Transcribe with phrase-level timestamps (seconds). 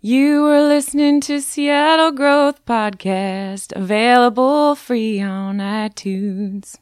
[0.00, 6.76] You are listening to Seattle Growth Podcast, available free on iTunes.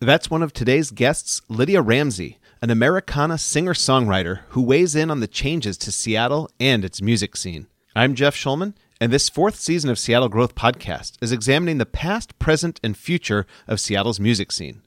[0.00, 5.20] That's one of today's guests, Lydia Ramsey, an Americana singer songwriter who weighs in on
[5.20, 7.66] the changes to Seattle and its music scene.
[7.94, 12.38] I'm Jeff Schulman, and this fourth season of Seattle Growth Podcast is examining the past,
[12.38, 14.80] present, and future of Seattle's music scene.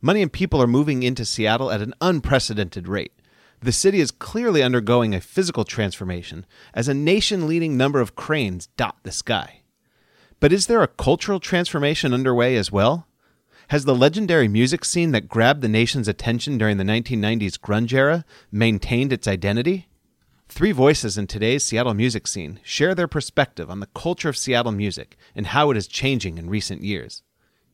[0.00, 3.12] Money and people are moving into Seattle at an unprecedented rate.
[3.66, 8.68] The city is clearly undergoing a physical transformation as a nation leading number of cranes
[8.76, 9.62] dot the sky.
[10.38, 13.08] But is there a cultural transformation underway as well?
[13.70, 18.24] Has the legendary music scene that grabbed the nation's attention during the 1990s grunge era
[18.52, 19.88] maintained its identity?
[20.48, 24.70] Three voices in today's Seattle music scene share their perspective on the culture of Seattle
[24.70, 27.24] music and how it is changing in recent years.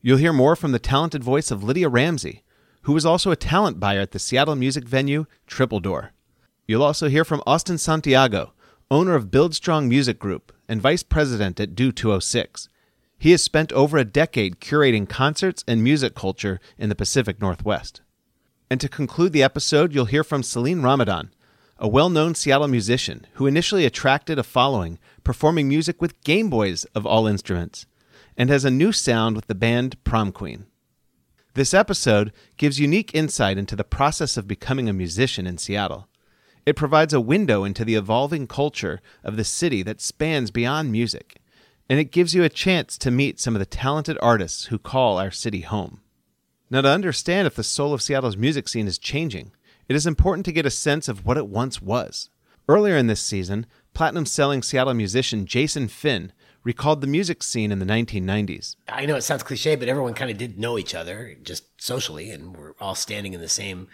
[0.01, 2.42] You'll hear more from the talented voice of Lydia Ramsey,
[2.83, 6.11] who was also a talent buyer at the Seattle music venue Triple Door.
[6.67, 8.53] You'll also hear from Austin Santiago,
[8.89, 12.69] owner of BuildStrong Music Group and vice president at Do206.
[13.17, 18.01] He has spent over a decade curating concerts and music culture in the Pacific Northwest.
[18.69, 21.31] And to conclude the episode, you'll hear from Celene Ramadan,
[21.77, 26.83] a well known Seattle musician who initially attracted a following performing music with Game Boys
[26.95, 27.85] of all instruments,
[28.35, 30.65] and has a new sound with the band Prom Queen.
[31.55, 36.07] This episode gives unique insight into the process of becoming a musician in Seattle.
[36.65, 41.37] It provides a window into the evolving culture of the city that spans beyond music,
[41.87, 45.19] and it gives you a chance to meet some of the talented artists who call
[45.19, 46.01] our city home.
[46.71, 49.51] Now, to understand if the soul of Seattle's music scene is changing,
[49.87, 52.31] it is important to get a sense of what it once was.
[52.67, 56.31] Earlier in this season, platinum selling Seattle musician Jason Finn
[56.63, 58.75] recalled the music scene in the 1990s.
[58.87, 62.29] I know it sounds cliche, but everyone kind of did know each other just socially,
[62.31, 63.87] and we're all standing in the same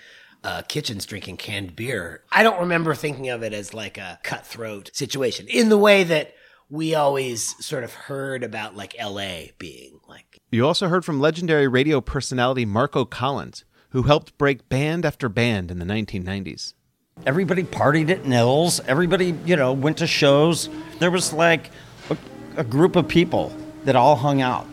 [0.44, 2.24] uh, kitchens drinking canned beer.
[2.32, 6.34] I don't remember thinking of it as like a cutthroat situation in the way that
[6.70, 10.40] we always sort of heard about like LA being like.
[10.52, 15.72] You also heard from legendary radio personality Marco Collins, who helped break band after band
[15.72, 16.74] in the 1990s.
[17.26, 18.80] Everybody partied at Nils.
[18.88, 20.70] Everybody, you know, went to shows.
[21.00, 21.70] There was like
[22.58, 23.54] a, a group of people
[23.86, 24.68] that all hung out.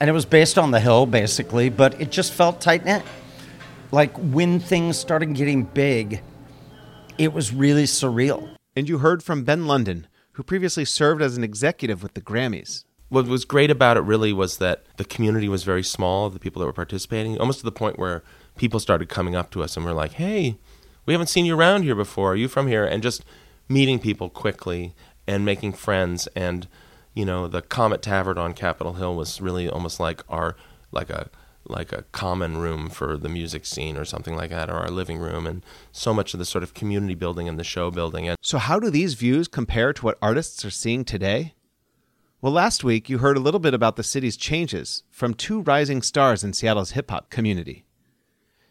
[0.00, 3.02] And it was based on the hill, basically, but it just felt tight knit.
[3.92, 6.20] Like when things started getting big,
[7.18, 8.48] it was really surreal.
[8.74, 12.84] And you heard from Ben London, who previously served as an executive with the Grammys.
[13.08, 16.60] What was great about it really was that the community was very small, the people
[16.60, 18.22] that were participating, almost to the point where
[18.56, 20.56] people started coming up to us and were like, hey,
[21.06, 22.32] we haven't seen you around here before.
[22.32, 22.84] Are you from here?
[22.84, 23.24] And just
[23.68, 24.94] meeting people quickly
[25.26, 26.26] and making friends.
[26.34, 26.66] And,
[27.16, 30.54] you know, the Comet Tavern on Capitol Hill was really almost like our,
[30.92, 31.30] like a,
[31.64, 35.18] like a common room for the music scene or something like that, or our living
[35.18, 38.28] room, and so much of the sort of community building and the show building.
[38.28, 41.54] And So, how do these views compare to what artists are seeing today?
[42.42, 46.02] Well, last week you heard a little bit about the city's changes from two rising
[46.02, 47.86] stars in Seattle's hip hop community.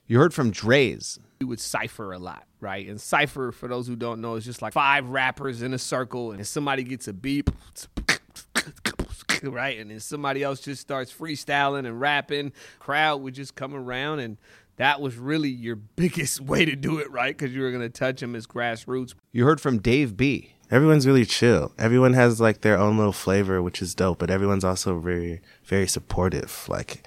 [0.08, 2.88] You heard from Dre's, we would cipher a lot, right?
[2.88, 6.32] And cipher, for those who don't know, is just like five rappers in a circle,
[6.32, 7.50] and somebody gets a beep,
[9.44, 9.78] right?
[9.80, 12.54] And then somebody else just starts freestyling and rapping.
[12.80, 14.38] Crowd would just come around, and
[14.78, 17.38] that was really your biggest way to do it, right?
[17.38, 19.14] Because you were going to touch them as grassroots.
[19.32, 20.52] you heard from Dave B.
[20.72, 21.74] Everyone's really chill.
[21.78, 25.88] Everyone has like their own little flavor, which is dope, but everyone's also very, very
[25.88, 26.66] supportive.
[26.68, 27.06] Like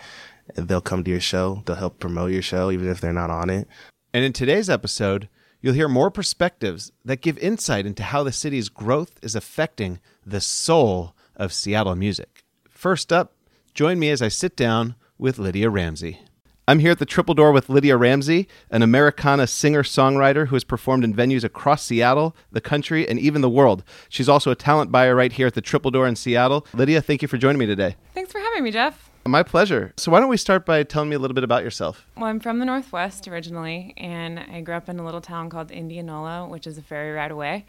[0.55, 3.50] they'll come to your show, they'll help promote your show, even if they're not on
[3.50, 3.67] it.
[4.15, 5.28] And in today's episode,
[5.61, 10.41] you'll hear more perspectives that give insight into how the city's growth is affecting the
[10.41, 12.44] soul of Seattle music.
[12.69, 13.34] First up,
[13.72, 16.21] join me as I sit down with Lydia Ramsey.
[16.66, 20.65] I'm here at the Triple Door with Lydia Ramsey, an Americana singer songwriter who has
[20.65, 23.82] performed in venues across Seattle, the country, and even the world.
[24.10, 26.66] She's also a talent buyer right here at the Triple Door in Seattle.
[26.75, 27.97] Lydia, thank you for joining me today.
[28.12, 29.10] Thanks for having me, Jeff.
[29.26, 29.94] My pleasure.
[29.97, 32.06] So, why don't we start by telling me a little bit about yourself?
[32.16, 35.70] Well, I'm from the Northwest originally, and I grew up in a little town called
[35.70, 37.65] Indianola, which is a ferry ride away.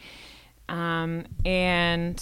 [0.67, 2.21] Um, and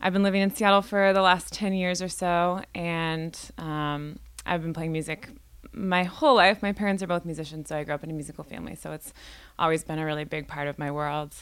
[0.00, 4.62] I've been living in Seattle for the last 10 years or so, and um, I've
[4.62, 5.28] been playing music
[5.72, 6.62] my whole life.
[6.62, 9.12] My parents are both musicians, so I grew up in a musical family, so it's
[9.58, 11.34] always been a really big part of my world.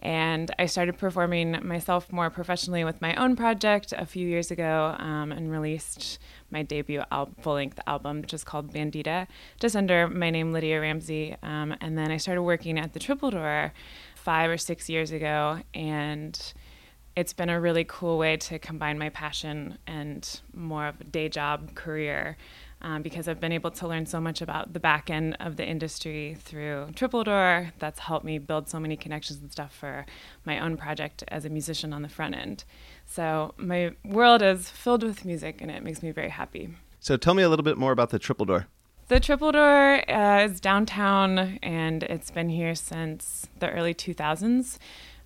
[0.00, 4.96] And I started performing myself more professionally with my own project a few years ago
[4.98, 6.18] um, and released
[6.50, 9.28] my debut al- full length album, which is called Bandita,
[9.60, 11.36] just under my name, Lydia Ramsey.
[11.44, 13.72] Um, and then I started working at the Triple Door
[14.16, 15.60] five or six years ago.
[15.74, 16.52] And
[17.16, 21.28] it's been a really cool way to combine my passion and more of a day
[21.28, 22.36] job career
[22.84, 25.66] um, because I've been able to learn so much about the back end of the
[25.66, 27.72] industry through Triple Door.
[27.78, 30.04] That's helped me build so many connections and stuff for
[30.44, 32.64] my own project as a musician on the front end.
[33.06, 36.74] So my world is filled with music, and it makes me very happy.
[37.00, 38.66] So tell me a little bit more about the Triple Door.
[39.08, 44.78] The Triple Door uh, is downtown, and it's been here since the early 2000s.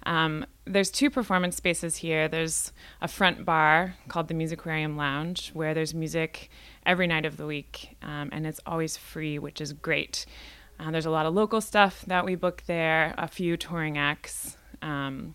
[0.09, 2.29] Um, there's two performance spaces here.
[2.29, 2.73] There's
[3.03, 6.49] a front bar called the Musicquarium Lounge, where there's music
[6.87, 10.25] every night of the week, um, and it's always free, which is great.
[10.81, 14.57] Uh, there's a lot of local stuff that we book there, a few touring acts,
[14.81, 15.35] um,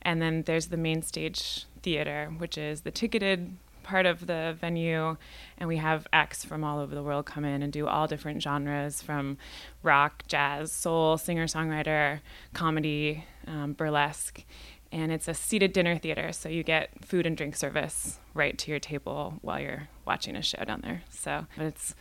[0.00, 5.18] and then there's the main stage theater, which is the ticketed part of the venue,
[5.58, 8.42] and we have acts from all over the world come in and do all different
[8.42, 9.36] genres from
[9.82, 12.20] rock, jazz, soul, singer songwriter,
[12.54, 14.44] comedy, um, burlesque.
[14.92, 18.70] And it's a seated dinner theater, so you get food and drink service right to
[18.70, 21.02] your table while you're watching a show down there.
[21.10, 21.94] So it's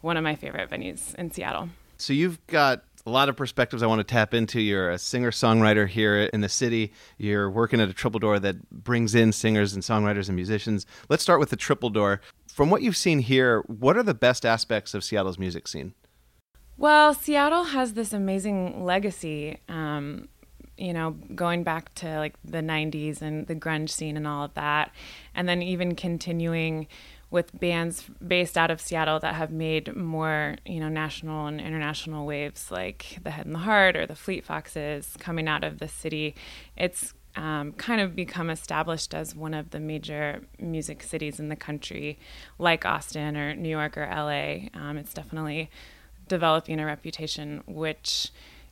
[0.00, 1.68] one of my favorite venues in Seattle.
[1.96, 4.60] So you've got a lot of perspectives I want to tap into.
[4.60, 6.92] You're a singer songwriter here in the city.
[7.18, 10.86] You're working at a triple door that brings in singers and songwriters and musicians.
[11.08, 12.20] Let's start with the triple door.
[12.52, 15.94] From what you've seen here, what are the best aspects of Seattle's music scene?
[16.76, 19.58] Well, Seattle has this amazing legacy.
[19.68, 20.28] Um,
[20.80, 24.54] you know, going back to like the 90s and the grunge scene and all of
[24.54, 24.90] that.
[25.34, 26.88] And then even continuing
[27.30, 32.26] with bands based out of Seattle that have made more, you know, national and international
[32.26, 35.86] waves like the Head and the Heart or the Fleet Foxes coming out of the
[35.86, 36.34] city.
[36.76, 41.56] It's um, kind of become established as one of the major music cities in the
[41.56, 42.18] country,
[42.58, 44.68] like Austin or New York or LA.
[44.74, 45.70] Um, it's definitely
[46.26, 48.30] developing a reputation, which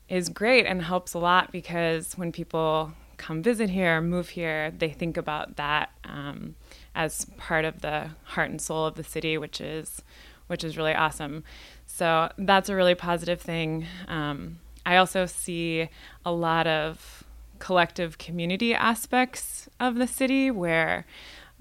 [0.09, 4.91] is great and helps a lot because when people come visit here, move here, they
[4.91, 5.91] think about that.
[6.05, 6.55] Um,
[6.99, 10.03] as part of the heart and soul of the city, which is
[10.49, 11.45] which is really awesome.
[11.87, 13.87] So that's a really positive thing.
[14.09, 15.91] Um, I also see
[16.25, 17.23] a lot of
[17.59, 21.05] collective community aspects of the city where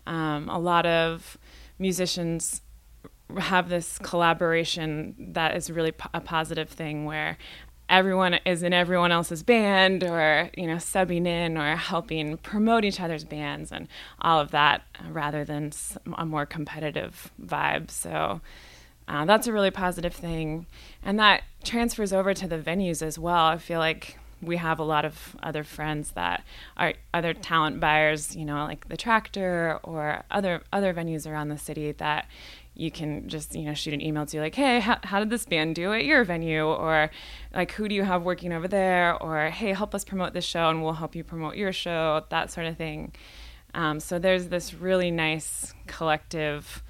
[0.05, 1.37] um, a lot of
[1.77, 2.61] musicians
[3.37, 7.37] have this collaboration that is really a positive thing where
[7.89, 12.99] everyone is in everyone else's band or you know subbing in or helping promote each
[12.99, 13.87] other's bands and
[14.21, 15.71] all of that rather than
[16.17, 17.89] a more competitive vibe.
[17.89, 18.41] So
[19.07, 20.65] uh, that's a really positive thing.
[21.03, 23.45] And that transfers over to the venues as well.
[23.45, 26.43] I feel like we have a lot of other friends that
[26.75, 31.57] are other talent buyers you know like the tractor or other other venues around the
[31.57, 32.27] city that
[32.79, 35.45] you can just you know shoot an email to like hey how, how did this
[35.45, 36.65] band do at your venue?
[36.65, 37.09] Or
[37.53, 39.21] like who do you have working over there?
[39.21, 42.51] Or hey help us promote this show and we'll help you promote your show that
[42.51, 43.13] sort of thing.
[43.73, 46.83] Um, so there's this really nice collective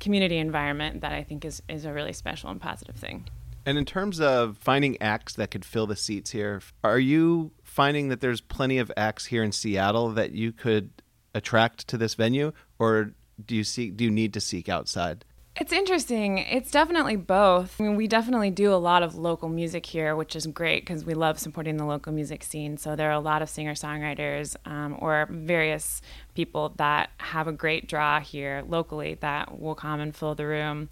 [0.00, 3.26] community environment that i think is, is a really special and positive thing.
[3.66, 8.08] And in terms of finding acts that could fill the seats here are you finding
[8.08, 10.90] that there's plenty of acts here in seattle that you could
[11.34, 12.52] attract to this venue?
[12.78, 13.12] Or
[13.44, 15.24] do you seek do you need to seek outside?
[15.60, 16.38] It's interesting.
[16.38, 17.80] It's definitely both.
[17.80, 21.04] I mean, we definitely do a lot of local music here, which is great because
[21.04, 22.76] we love supporting the local music scene.
[22.76, 26.00] So there are a lot of singer songwriters um, or various
[26.36, 30.90] people that have a great draw here locally that will come and fill the room.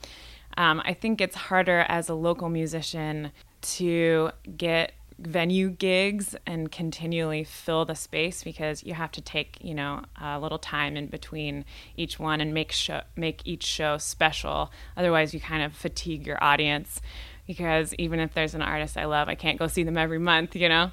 [0.56, 3.30] Um, I think it's harder as a local musician
[3.62, 9.74] to get venue gigs and continually fill the space because you have to take you
[9.74, 11.64] know a little time in between
[11.96, 14.70] each one and make show make each show special.
[14.96, 17.00] Otherwise you kind of fatigue your audience
[17.46, 20.54] because even if there's an artist I love I can't go see them every month
[20.54, 20.90] you know?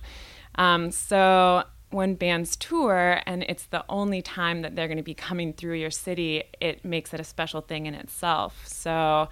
[0.55, 5.13] Um, so when bands tour and it's the only time that they're going to be
[5.13, 8.65] coming through your city it makes it a special thing in itself.
[8.65, 9.27] So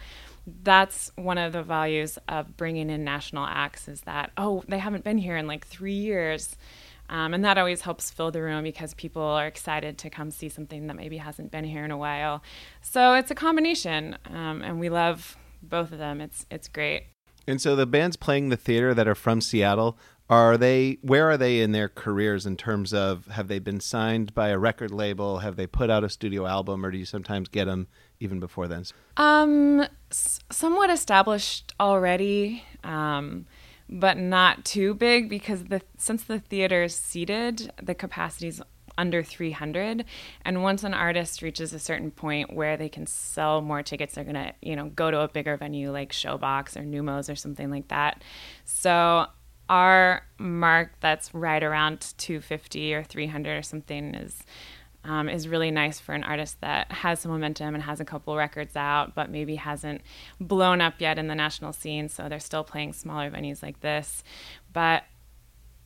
[0.64, 5.04] that's one of the values of bringing in national acts is that oh they haven't
[5.04, 6.56] been here in like three years.
[7.10, 10.48] Um, and that always helps fill the room because people are excited to come see
[10.48, 12.42] something that maybe hasn't been here in a while.
[12.82, 16.22] So it's a combination um, and we love both of them.
[16.22, 17.08] It's it's great.
[17.48, 19.98] And so the bands playing the theater that are from seattle
[20.30, 24.34] are they where are they in their careers in terms of have they been signed
[24.34, 25.40] by a record label?
[25.40, 27.88] Have they put out a studio album or do you sometimes get them
[28.22, 28.86] even before then?
[29.18, 33.46] Um, s- somewhat established already, um,
[33.90, 38.62] but not too big because the since the theater is seated, the capacity is
[38.98, 40.06] under 300
[40.44, 44.24] and once an artist reaches a certain point where they can sell more tickets they're
[44.26, 47.72] going to you know go to a bigger venue like showbox or Neumos or something
[47.72, 48.22] like that
[48.66, 49.28] so
[49.70, 54.44] our mark that's right around 250 or 300 or something is
[55.04, 58.36] um, is really nice for an artist that has some momentum and has a couple
[58.36, 60.02] records out, but maybe hasn't
[60.40, 62.08] blown up yet in the national scene.
[62.08, 64.24] So they're still playing smaller venues like this.
[64.74, 65.04] But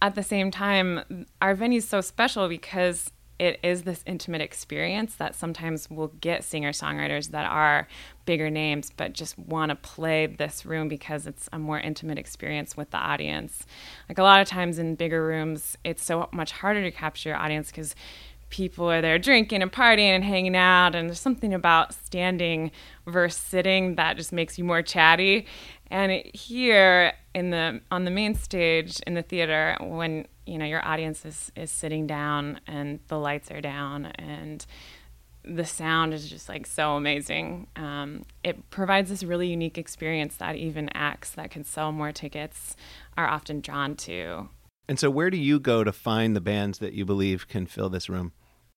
[0.01, 5.15] at the same time, our venue is so special because it is this intimate experience
[5.15, 7.87] that sometimes will get singer songwriters that are
[8.25, 12.77] bigger names but just want to play this room because it's a more intimate experience
[12.77, 13.65] with the audience.
[14.07, 17.37] Like a lot of times in bigger rooms, it's so much harder to capture your
[17.37, 17.93] audience because
[18.49, 22.71] people are there drinking and partying and hanging out and there's something about standing
[23.07, 25.45] versus sitting that just makes you more chatty.
[25.91, 30.85] And here in the on the main stage in the theater when you know your
[30.85, 34.65] audience is, is sitting down and the lights are down and
[35.43, 40.55] the sound is just like so amazing um, it provides this really unique experience that
[40.55, 42.75] even acts that can sell more tickets
[43.15, 44.49] are often drawn to
[44.87, 47.89] And so, where do you go to find the bands that you believe can fill
[47.89, 48.33] this room?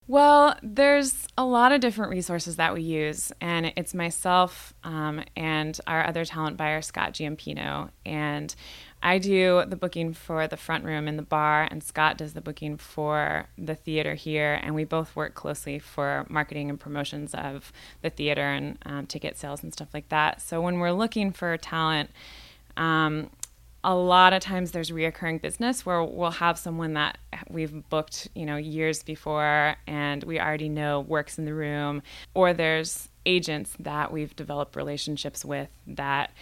[0.09, 5.79] Well, there's a lot of different resources that we use, and it's myself um, and
[5.87, 7.91] our other talent buyer, Scott Giampino.
[8.07, 8.55] And
[9.03, 12.41] I do the booking for the front room in the bar, and Scott does the
[12.41, 14.59] booking for the theater here.
[14.63, 19.37] And we both work closely for marketing and promotions of the theater and um, ticket
[19.37, 20.41] sales and stuff like that.
[20.41, 22.09] So when we're looking for talent,
[22.79, 23.29] um,
[23.85, 27.19] a lot of times there's reoccurring business where we'll have someone that
[27.49, 32.03] we've booked, you know, years before and we already know works in the room,
[32.35, 36.33] or there's agents that we've developed relationships with that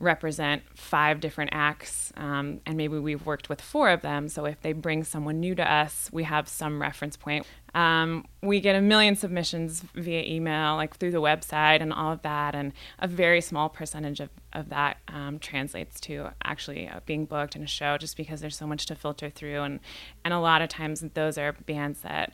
[0.00, 4.28] represent five different acts, um, and maybe we've worked with four of them.
[4.28, 7.46] So if they bring someone new to us, we have some reference point.
[7.74, 12.22] Um, we get a million submissions via email, like through the website and all of
[12.22, 17.24] that, and a very small percentage of, of that um, translates to actually uh, being
[17.24, 19.62] booked in a show just because there's so much to filter through.
[19.62, 19.80] And,
[20.24, 22.32] and a lot of times those are bands that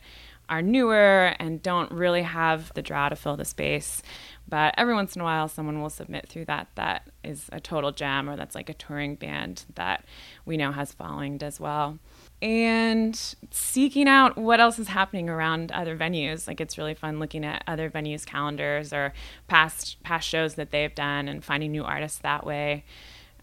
[0.49, 4.01] are newer and don't really have the draw to fill the space.
[4.47, 7.91] But every once in a while, someone will submit through that that is a total
[7.91, 10.05] gem or that's like a touring band that
[10.45, 11.97] we know has following as well.
[12.45, 16.47] And seeking out what else is happening around other venues.
[16.47, 19.13] Like it's really fun looking at other venues' calendars or
[19.47, 22.83] past past shows that they've done and finding new artists that way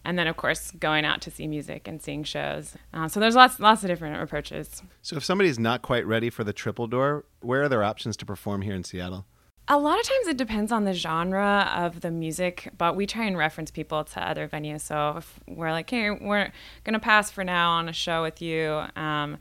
[0.04, 2.76] and then of course going out to see music and seeing shows.
[2.92, 4.82] Uh, so there's lots lots of different approaches.
[5.02, 8.26] So, if somebody's not quite ready for the triple door, where are their options to
[8.26, 9.26] perform here in Seattle?
[9.72, 13.24] A lot of times it depends on the genre of the music, but we try
[13.24, 14.82] and reference people to other venues.
[14.82, 16.52] So if we're like, hey, we're
[16.84, 18.82] gonna pass for now on a show with you.
[18.96, 19.38] Um,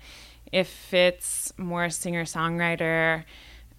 [0.54, 3.26] if it's more singer songwriter,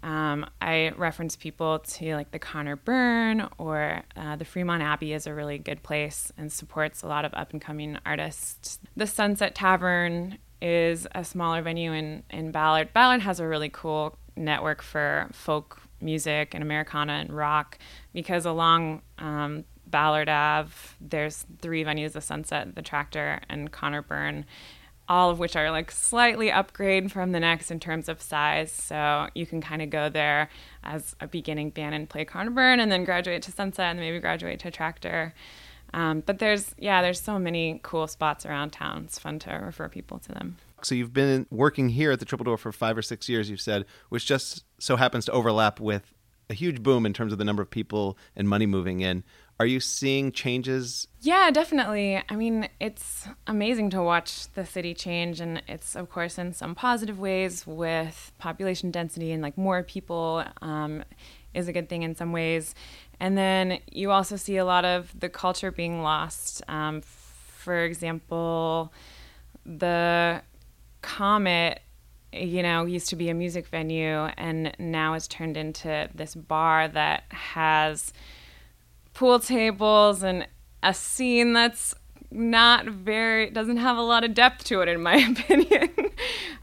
[0.03, 5.27] um, I reference people to like the Conor Byrne or uh, the Fremont Abbey is
[5.27, 8.79] a really good place and supports a lot of up and coming artists.
[8.95, 12.93] The Sunset Tavern is a smaller venue in, in Ballard.
[12.93, 17.79] Ballard has a really cool network for folk music and Americana and rock
[18.13, 24.45] because along um, Ballard Ave, there's three venues the Sunset, the Tractor, and Conor Byrne
[25.09, 28.71] all of which are like slightly upgrade from the next in terms of size.
[28.73, 30.49] So you can kind of go there
[30.83, 34.19] as a beginning band and play Conor Byrne and then graduate to Sunset and maybe
[34.21, 35.35] graduate to Tractor.
[35.93, 39.03] Um, but there's, yeah, there's so many cool spots around town.
[39.05, 40.57] It's fun to refer people to them.
[40.85, 43.61] So you've been working here at the Triple Door for five or six years, you've
[43.61, 46.13] said, which just so happens to overlap with
[46.51, 49.25] a huge boom in terms of the number of people and money moving in.
[49.59, 51.07] Are you seeing changes?
[51.21, 52.21] Yeah, definitely.
[52.29, 56.75] I mean, it's amazing to watch the city change, and it's, of course, in some
[56.75, 61.05] positive ways with population density and like more people um,
[61.55, 62.75] is a good thing in some ways.
[63.21, 66.63] And then you also see a lot of the culture being lost.
[66.69, 68.93] Um, for example,
[69.65, 70.43] the
[71.03, 71.83] Comet
[72.33, 76.89] you know, used to be a music venue and now has turned into this bar
[76.89, 78.13] that has
[79.13, 80.49] pool tables and
[80.83, 81.95] a scene that's
[82.31, 85.91] not very doesn't have a lot of depth to it in my opinion.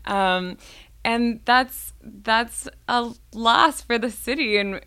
[0.06, 0.58] Um,
[1.06, 4.82] and that's that's a loss for the city and,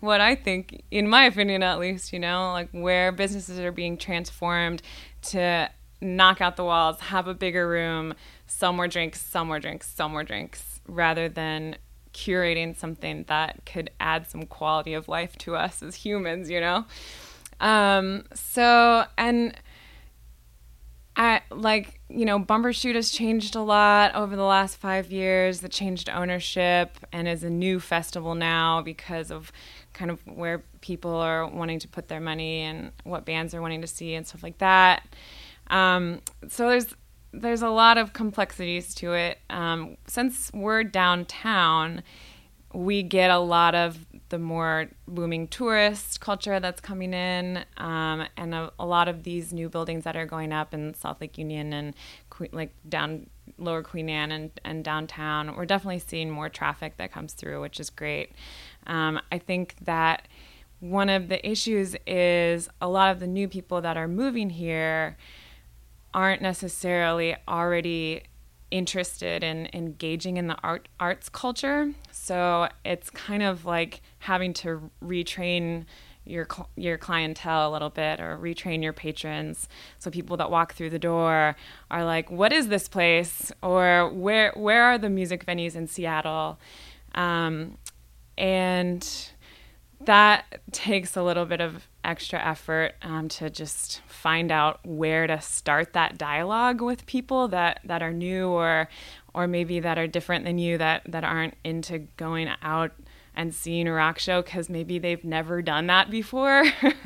[0.00, 3.96] what i think in my opinion at least you know like where businesses are being
[3.96, 4.82] transformed
[5.22, 5.70] to
[6.00, 8.14] knock out the walls have a bigger room
[8.46, 11.76] sell more drinks sell more drinks sell more drinks rather than
[12.14, 16.86] curating something that could add some quality of life to us as humans, you know?
[17.60, 19.54] Um, so, and
[21.16, 25.62] I like, you know, Bumbershoot has changed a lot over the last five years.
[25.62, 29.52] It changed ownership and is a new festival now because of
[29.92, 33.80] kind of where people are wanting to put their money and what bands are wanting
[33.82, 35.06] to see and stuff like that.
[35.68, 36.94] Um, so there's
[37.32, 39.38] there's a lot of complexities to it.
[39.50, 42.02] Um, since we're downtown,
[42.72, 48.54] we get a lot of the more booming tourist culture that's coming in, um, and
[48.54, 51.72] a, a, lot of these new buildings that are going up in South Lake Union
[51.72, 51.94] and
[52.30, 53.28] que- like down
[53.58, 55.54] Lower Queen Anne and, and downtown.
[55.56, 58.32] We're definitely seeing more traffic that comes through, which is great.
[58.86, 60.26] Um, I think that
[60.80, 65.16] one of the issues is a lot of the new people that are moving here
[66.14, 68.22] aren't necessarily already
[68.70, 71.92] interested in engaging in the art arts culture.
[72.10, 75.84] So it's kind of like having to retrain
[76.24, 79.68] your your clientele a little bit or retrain your patrons.
[79.98, 81.56] So people that walk through the door
[81.90, 86.58] are like, "What is this place?" or "Where where are the music venues in Seattle?"
[87.14, 87.78] Um,
[88.38, 89.06] and
[90.00, 95.40] that takes a little bit of extra effort um, to just find out where to
[95.40, 98.88] start that dialogue with people that, that are new or
[99.34, 102.92] or maybe that are different than you that, that aren't into going out
[103.36, 106.64] and seeing a rock show because maybe they've never done that before.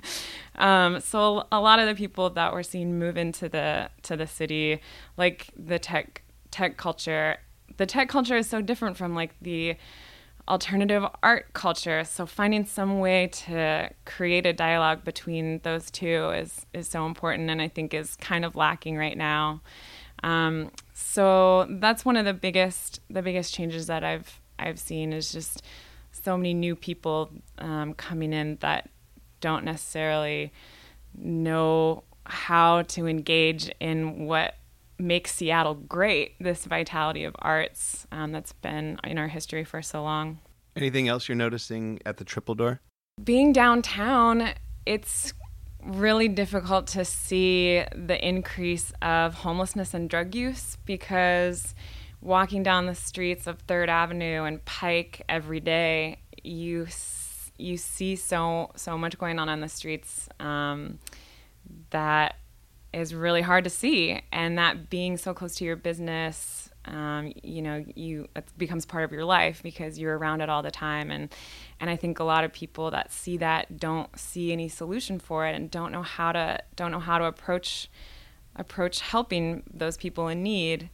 [0.57, 4.27] um, so a lot of the people that we're seeing move into the to the
[4.27, 4.81] city,
[5.17, 7.39] like the tech tech culture,
[7.79, 9.75] the tech culture is so different from like the
[10.49, 12.05] alternative art culture.
[12.05, 17.51] So finding some way to create a dialogue between those two is is so important,
[17.51, 19.61] and I think is kind of lacking right now.
[20.23, 25.31] Um, so that's one of the biggest the biggest changes that I've I've seen is
[25.33, 25.63] just
[26.11, 28.89] so many new people um, coming in that
[29.41, 30.53] don't necessarily
[31.15, 34.55] know how to engage in what
[34.99, 40.03] makes Seattle great, this vitality of arts um, that's been in our history for so
[40.03, 40.39] long.
[40.77, 42.81] Anything else you're noticing at the Triple Door?
[43.23, 44.51] Being downtown,
[44.87, 45.33] it's
[45.85, 51.75] really difficult to see the increase of homelessness and drug use because
[52.21, 56.87] walking down the streets of Third Avenue and Pike every day, you
[57.59, 60.99] you see so so much going on on the streets um,
[61.91, 62.37] that
[62.93, 67.61] is really hard to see, and that being so close to your business, um, you
[67.61, 71.11] know, you it becomes part of your life because you're around it all the time,
[71.11, 71.29] and
[71.81, 75.47] and I think a lot of people that see that don't see any solution for
[75.47, 77.91] it and don't know how to don't know how to approach
[78.57, 80.91] approach helping those people in need.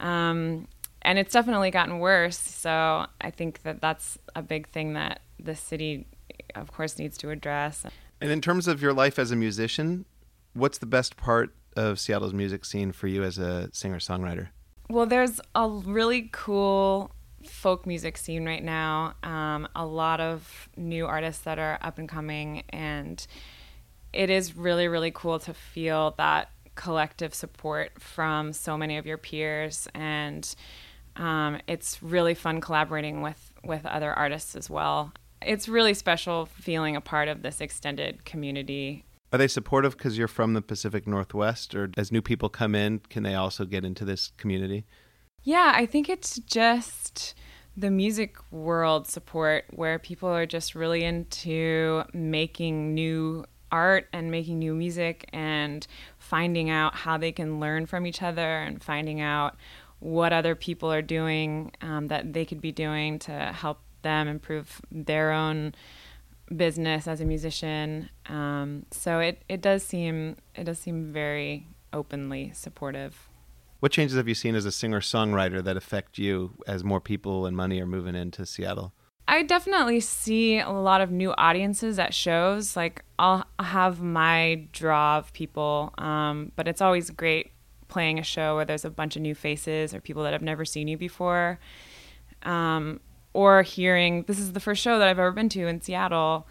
[0.00, 0.66] Um,
[1.02, 2.38] and it's definitely gotten worse.
[2.38, 6.06] So I think that that's a big thing that the city,
[6.54, 7.86] of course, needs to address.
[8.20, 10.04] And in terms of your life as a musician,
[10.58, 14.48] what's the best part of Seattle's music scene for you as a singer songwriter?
[14.90, 17.12] Well, there's a really cool
[17.46, 19.14] folk music scene right now.
[19.22, 23.24] Um, a lot of new artists that are up and coming, and
[24.12, 29.18] it is really, really cool to feel that collective support from so many of your
[29.18, 29.88] peers.
[29.94, 30.52] And
[31.16, 35.12] um, it's really fun collaborating with, with other artists as well.
[35.42, 40.28] It's really special feeling a part of this extended community are they supportive because you're
[40.28, 44.04] from the Pacific Northwest, or as new people come in, can they also get into
[44.04, 44.84] this community?
[45.42, 47.34] Yeah, I think it's just
[47.76, 54.58] the music world support where people are just really into making new art and making
[54.58, 55.86] new music and
[56.18, 59.56] finding out how they can learn from each other and finding out
[60.00, 64.80] what other people are doing um, that they could be doing to help them improve
[64.90, 65.74] their own
[66.54, 68.08] business as a musician.
[68.28, 73.28] Um, so it, it does seem it does seem very openly supportive.
[73.80, 77.46] What changes have you seen as a singer songwriter that affect you as more people
[77.46, 78.92] and money are moving into Seattle?
[79.28, 82.76] I definitely see a lot of new audiences at shows.
[82.76, 87.52] Like I'll have my draw of people, um, but it's always great
[87.88, 90.64] playing a show where there's a bunch of new faces or people that have never
[90.64, 91.58] seen you before.
[92.42, 93.00] Um,
[93.32, 96.46] or hearing this is the first show that I've ever been to in Seattle,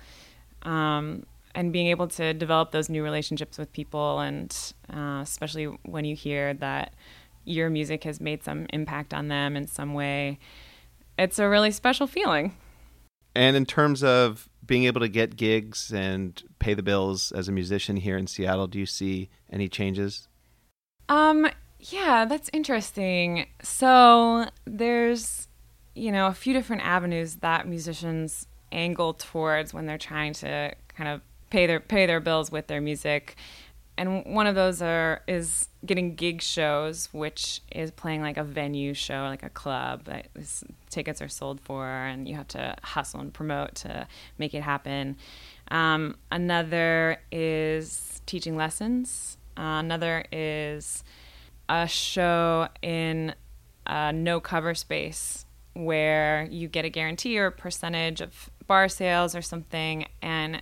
[0.63, 4.55] um, and being able to develop those new relationships with people, and
[4.93, 6.93] uh, especially when you hear that
[7.45, 10.37] your music has made some impact on them in some way,
[11.17, 12.55] it's a really special feeling.
[13.35, 17.51] And in terms of being able to get gigs and pay the bills as a
[17.51, 20.27] musician here in Seattle, do you see any changes?
[21.07, 21.47] Um,
[21.79, 23.47] yeah, that's interesting.
[23.61, 25.46] So there's
[25.97, 31.09] you know, a few different avenues that musicians angle towards when they're trying to kind
[31.09, 33.35] of pay their pay their bills with their music.
[33.97, 38.93] And one of those are is getting gig shows, which is playing like a venue
[38.93, 43.19] show, like a club that is, tickets are sold for, and you have to hustle
[43.19, 44.07] and promote to
[44.37, 45.17] make it happen.
[45.71, 49.37] Um, another is teaching lessons.
[49.57, 51.03] Uh, another is
[51.67, 53.33] a show in
[53.87, 55.46] a no cover space
[55.85, 60.61] where you get a guarantee or a percentage of bar sales or something, and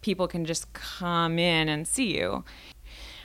[0.00, 2.44] people can just come in and see you.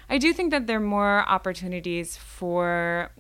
[0.10, 3.12] I do think that there are more opportunities for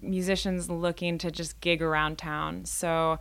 [0.00, 2.64] musicians looking to just gig around town.
[2.64, 3.18] So,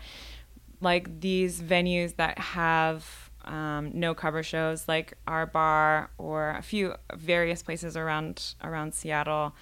[0.82, 6.94] like these venues that have um, no cover shows, like our bar or a few
[7.16, 9.56] various places around around Seattle,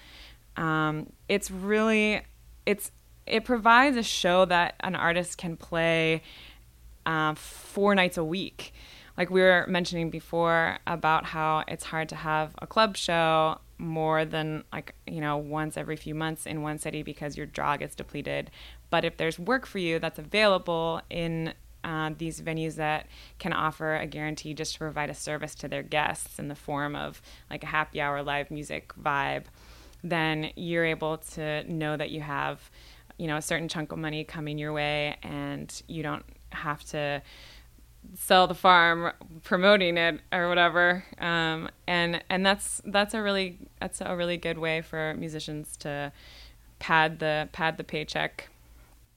[0.58, 2.22] um, it's really
[2.66, 2.92] it's
[3.28, 6.22] it provides a show that an artist can play
[7.06, 8.74] uh, four nights a week.
[9.18, 14.26] Like we were mentioning before about how it's hard to have a club show more
[14.26, 17.96] than like you know once every few months in one city because your draw gets
[17.96, 18.52] depleted.
[18.90, 23.08] But if there's work for you that's available in uh, these venues that
[23.40, 26.96] can offer a guarantee just to provide a service to their guests in the form
[26.96, 29.46] of like a happy hour live music vibe
[30.04, 32.70] then you're able to know that you have
[33.18, 37.22] you know a certain chunk of money coming your way and you don't have to
[38.16, 39.12] sell the farm
[39.44, 41.04] promoting it or whatever.
[41.20, 46.12] Um, and and that's that's a really that's a really good way for musicians to
[46.80, 48.50] pad the pad the paycheck.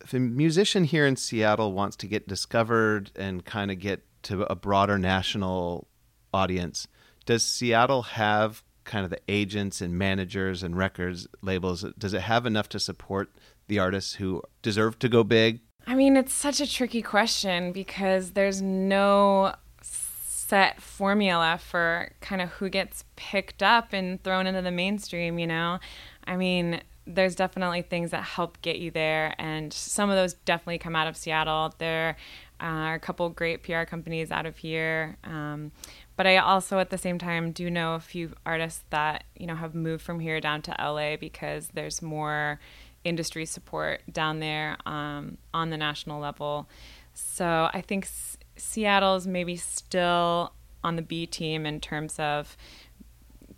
[0.03, 4.43] If a musician here in Seattle wants to get discovered and kind of get to
[4.51, 5.87] a broader national
[6.33, 6.89] audience
[7.27, 11.85] does Seattle have kind of the agents and managers and records labels?
[11.97, 13.31] Does it have enough to support
[13.71, 18.33] the artists who deserve to go big I mean, it's such a tricky question because
[18.33, 24.71] there's no set formula for kind of who gets picked up and thrown into the
[24.71, 25.79] mainstream, you know?
[26.25, 30.79] I mean, there's definitely things that help get you there, and some of those definitely
[30.79, 31.75] come out of Seattle.
[31.79, 32.17] There
[32.61, 35.17] are a couple great PR companies out of here.
[35.25, 35.73] Um,
[36.17, 39.55] but I also, at the same time, do know a few artists that, you know,
[39.55, 42.61] have moved from here down to LA because there's more
[43.05, 46.69] industry support down there um, on the national level.
[47.15, 52.57] So I think S- Seattle is maybe still on the B team in terms of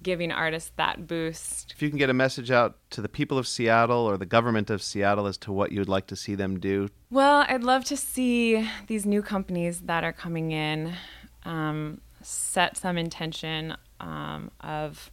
[0.03, 1.73] giving artists that boost.
[1.75, 4.69] If you can get a message out to the people of Seattle or the government
[4.71, 6.89] of Seattle as to what you'd like to see them do.
[7.11, 10.95] Well, I'd love to see these new companies that are coming in
[11.45, 15.11] um, set some intention um, of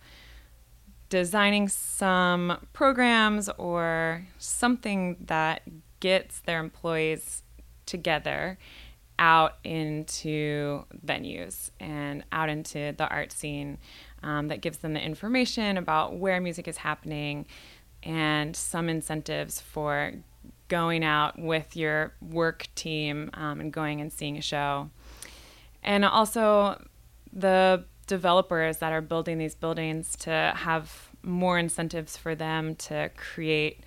[1.09, 5.63] designing some programs or something that
[5.99, 7.43] gets their employees
[7.85, 8.57] together
[9.17, 13.77] out into venues and out into the art scene
[14.23, 17.45] um, that gives them the information about where music is happening
[18.03, 20.13] and some incentives for
[20.69, 24.89] going out with your work team um, and going and seeing a show.
[25.83, 26.81] And also
[27.33, 33.81] the developers that are building these buildings to have more incentives for them to create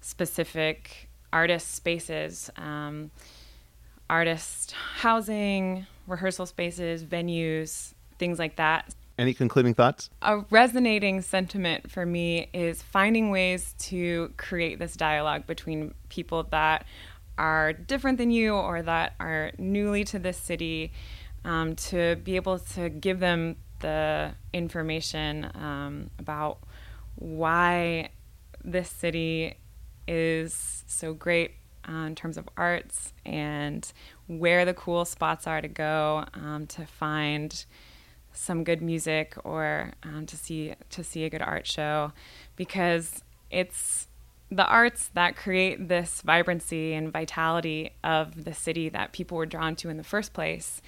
[0.00, 3.10] specific artist spaces, um,
[4.08, 8.94] artist housing, rehearsal spaces, venues, things like that.
[9.18, 10.08] Any concluding thoughts?
[10.22, 16.86] A resonating sentiment for me is finding ways to create this dialogue between people that
[17.36, 20.92] are different than you or that are newly to this city
[21.44, 26.58] um, to be able to give them the information um, about
[27.16, 28.08] why
[28.64, 29.58] this city
[30.08, 31.50] is so great
[31.86, 33.92] uh, in terms of arts and
[34.26, 37.66] where the cool spots are to go um, to find
[38.32, 42.10] some good music or um, to see to see a good art show.
[42.56, 44.08] Because it's
[44.50, 49.76] the arts that create this vibrancy and vitality of the city that people were drawn
[49.76, 50.80] to in the first place.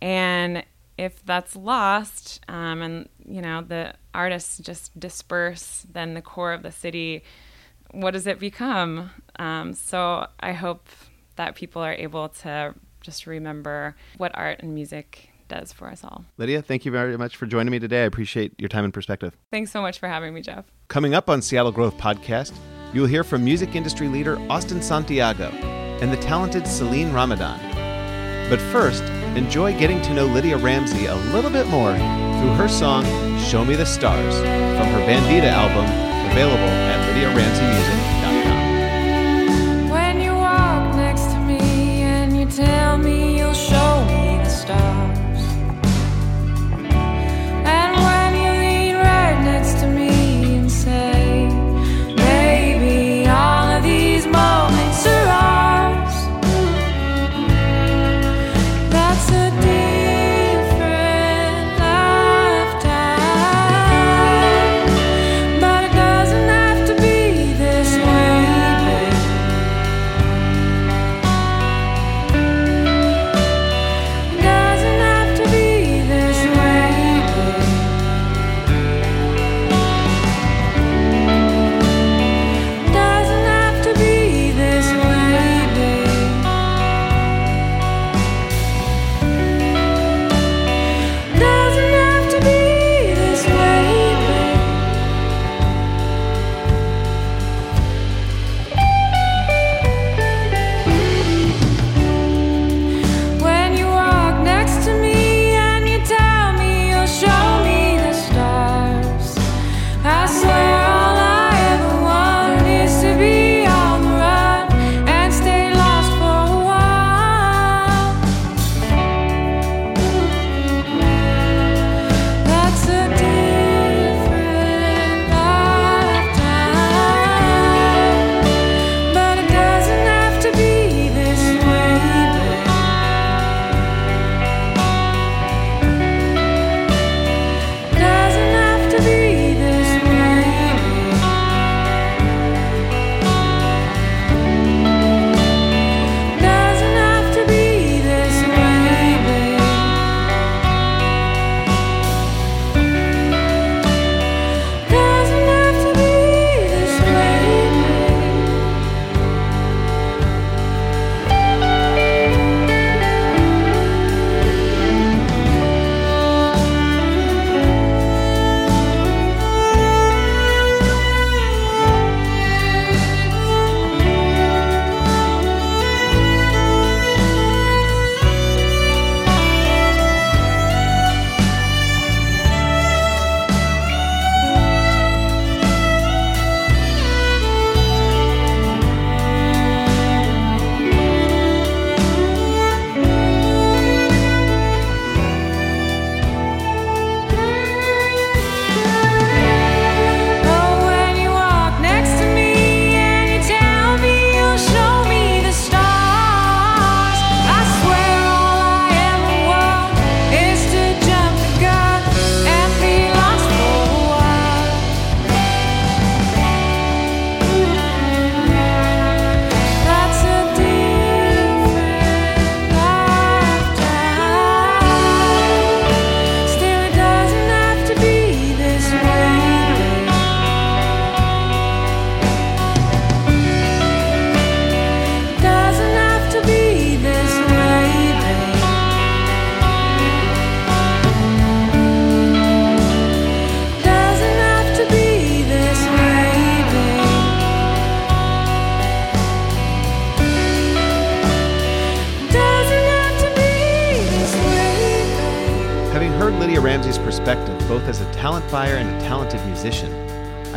[0.00, 0.64] And
[0.98, 6.62] if that's lost um, and you know the artists just disperse then the core of
[6.62, 7.22] the city
[7.92, 9.10] what does it become?
[9.38, 10.88] Um, so i hope
[11.36, 16.24] that people are able to just remember what art and music does for us all.
[16.38, 18.02] Lydia thank you very much for joining me today.
[18.02, 19.36] I appreciate your time and perspective.
[19.50, 20.64] Thanks so much for having me jeff.
[20.88, 22.52] Coming up on seattle growth podcast
[22.92, 25.48] you'll hear from music industry leader austin santiago
[26.00, 27.58] and the talented celene ramadan.
[28.48, 29.02] But first
[29.36, 33.04] enjoy getting to know Lydia Ramsey a little bit more through her song
[33.38, 35.84] Show Me the Stars from her Bandita album,
[36.30, 38.21] available at lydiaramseymusic.com.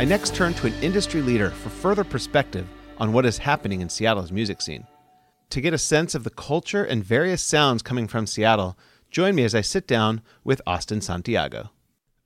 [0.06, 2.66] next turn to an industry leader for further perspective
[2.98, 4.86] on what is happening in Seattle's music scene.
[5.50, 8.78] To get a sense of the culture and various sounds coming from Seattle,
[9.10, 11.70] join me as I sit down with Austin Santiago.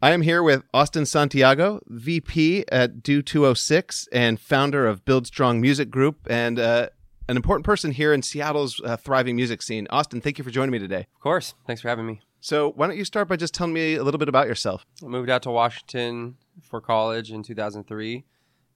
[0.02, 6.26] I am here with Austin Santiago, VP at Do206 and founder of BuildStrong Music Group,
[6.28, 6.88] and uh,
[7.28, 9.86] an important person here in Seattle's uh, thriving music scene.
[9.90, 11.06] Austin, thank you for joining me today.
[11.14, 11.54] Of course.
[11.66, 12.20] Thanks for having me.
[12.40, 14.86] So, why don't you start by just telling me a little bit about yourself?
[15.02, 18.24] I moved out to Washington for college in 2003.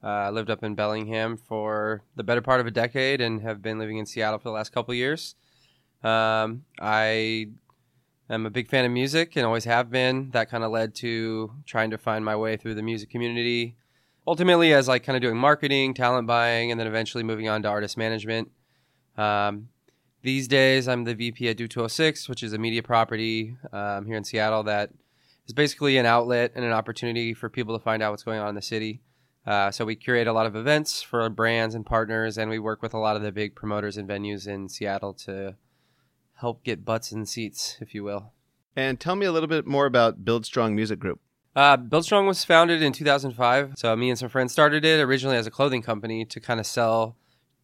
[0.02, 3.62] Uh, I lived up in Bellingham for the better part of a decade and have
[3.62, 5.34] been living in Seattle for the last couple years.
[6.02, 7.48] Um, I
[8.28, 10.30] am a big fan of music and always have been.
[10.32, 13.76] That kind of led to trying to find my way through the music community.
[14.26, 17.68] Ultimately, as like kind of doing marketing, talent buying, and then eventually moving on to
[17.68, 18.50] artist management.
[19.16, 19.68] Um,
[20.22, 24.24] these days, I'm the VP at Do206, which is a media property um, here in
[24.24, 24.90] Seattle that
[25.46, 28.48] is basically an outlet and an opportunity for people to find out what's going on
[28.48, 29.00] in the city.
[29.46, 32.80] Uh, so we curate a lot of events for brands and partners, and we work
[32.80, 35.54] with a lot of the big promoters and venues in Seattle to
[36.36, 38.32] help get butts in seats, if you will.
[38.74, 41.20] And tell me a little bit more about BuildStrong Music Group.
[41.54, 43.74] Uh, BuildStrong was founded in 2005.
[43.76, 46.66] So me and some friends started it originally as a clothing company to kind of
[46.66, 47.16] sell,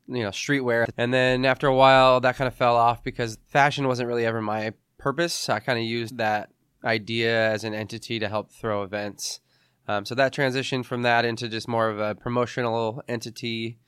[0.06, 0.88] you know, streetwear.
[0.96, 4.40] And then after a while, that kind of fell off because fashion wasn't really ever
[4.40, 5.48] my purpose.
[5.48, 6.50] I kind of used that
[6.84, 9.40] idea as an entity to help throw events.
[9.88, 13.78] Um, so that transitioned from that into just more of a promotional entity.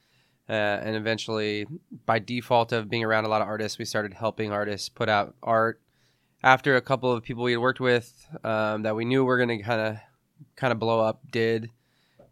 [0.49, 1.67] Uh, and eventually,
[2.05, 5.35] by default of being around a lot of artists, we started helping artists put out
[5.43, 5.81] art.
[6.43, 9.57] After a couple of people we had worked with um, that we knew were going
[9.57, 9.97] to kind of
[10.57, 11.71] kind of blow up did,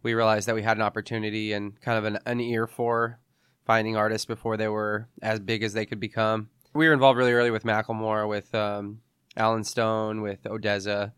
[0.03, 3.19] we realized that we had an opportunity and kind of an, an ear for
[3.65, 6.49] finding artists before they were as big as they could become.
[6.73, 8.99] We were involved really early with Macklemore, with um,
[9.37, 11.13] Allen Stone, with ODESZA.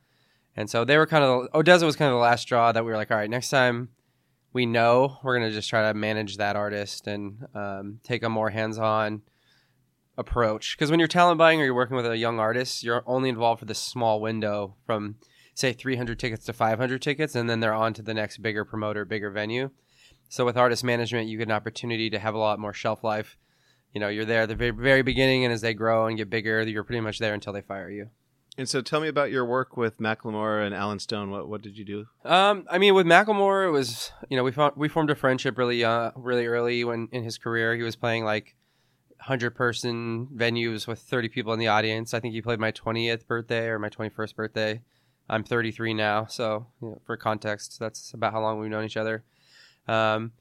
[0.55, 2.91] And so they were kind of, ODESZA was kind of the last straw that we
[2.91, 3.89] were like, all right, next time
[4.53, 8.51] we know, we're to just try to manage that artist and um, take a more
[8.51, 9.23] hands on
[10.17, 10.77] approach.
[10.77, 13.59] Because when you're talent buying or you're working with a young artist, you're only involved
[13.59, 15.15] for this small window from,
[15.55, 19.05] say, 300 tickets to 500 tickets, and then they're on to the next bigger promoter,
[19.05, 19.71] bigger venue.
[20.29, 23.37] So with artist management, you get an opportunity to have a lot more shelf life.
[23.93, 26.29] You know, you're there at the very, very beginning, and as they grow and get
[26.29, 28.09] bigger, you're pretty much there until they fire you.
[28.57, 31.31] And so, tell me about your work with Macklemore and Allen Stone.
[31.31, 32.05] What what did you do?
[32.23, 35.57] Um, I mean, with Macklemore, it was you know we found, we formed a friendship
[35.57, 38.55] really uh, really early when in his career he was playing like
[39.21, 42.13] hundred person venues with thirty people in the audience.
[42.13, 44.81] I think he played my twentieth birthday or my twenty first birthday.
[45.29, 48.97] I'm 33 now, so you know, for context, that's about how long we've known each
[48.97, 49.23] other.
[49.87, 50.33] Um,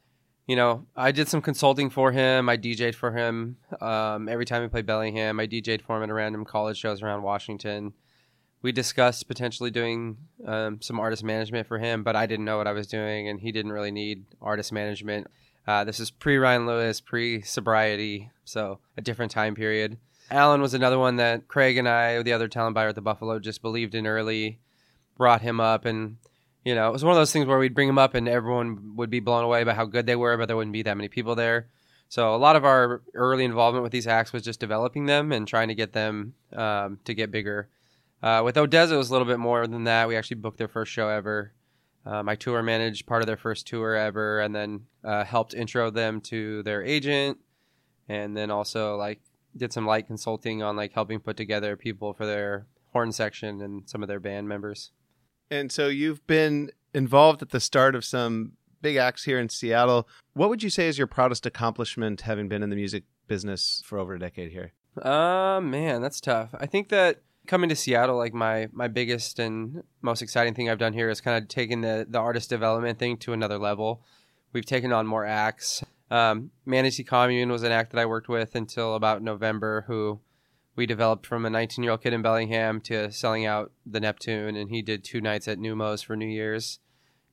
[0.47, 2.49] you know, I did some consulting for him.
[2.49, 5.39] I DJ'd for him um, every time he played Bellingham.
[5.39, 7.93] I DJ'd for him at random college shows around Washington.
[8.61, 12.67] We discussed potentially doing um, some artist management for him, but I didn't know what
[12.67, 15.27] I was doing, and he didn't really need artist management.
[15.67, 19.99] Uh, this is pre Ryan Lewis, pre sobriety, so a different time period.
[20.31, 23.39] Allen was another one that Craig and I, the other talent buyer at the Buffalo,
[23.39, 24.61] just believed in early,
[25.17, 26.17] brought him up, and
[26.65, 28.97] you know, it was one of those things where we'd bring them up and everyone
[28.97, 31.09] would be blown away by how good they were, but there wouldn't be that many
[31.09, 31.69] people there.
[32.09, 35.49] So a lot of our early involvement with these acts was just developing them and
[35.49, 37.69] trying to get them um, to get bigger.
[38.23, 40.07] Uh, with ODESZA, it was a little bit more than that.
[40.09, 41.53] We actually booked their first show ever.
[42.05, 45.91] Um, I tour managed part of their first tour ever, and then uh, helped intro
[45.91, 47.39] them to their agent,
[48.09, 49.21] and then also like
[49.57, 53.89] did some light consulting on like helping put together people for their horn section and
[53.89, 54.91] some of their band members.
[55.53, 60.09] And so, you've been involved at the start of some big acts here in Seattle.
[60.33, 63.99] What would you say is your proudest accomplishment, having been in the music business for
[63.99, 64.73] over a decade here?
[65.01, 66.55] Uh, man, that's tough.
[66.59, 70.79] I think that coming to Seattle, like my my biggest and most exciting thing I've
[70.79, 74.03] done here is kind of taking the the artist development thing to another level.
[74.55, 75.85] We've taken on more acts.
[76.11, 80.21] Um, Manatee Commune was an act that I worked with until about November, who
[80.75, 84.57] we developed from a 19 year old kid in Bellingham to selling out the Neptune,
[84.57, 86.79] and he did two nights at Neumos for New Year's,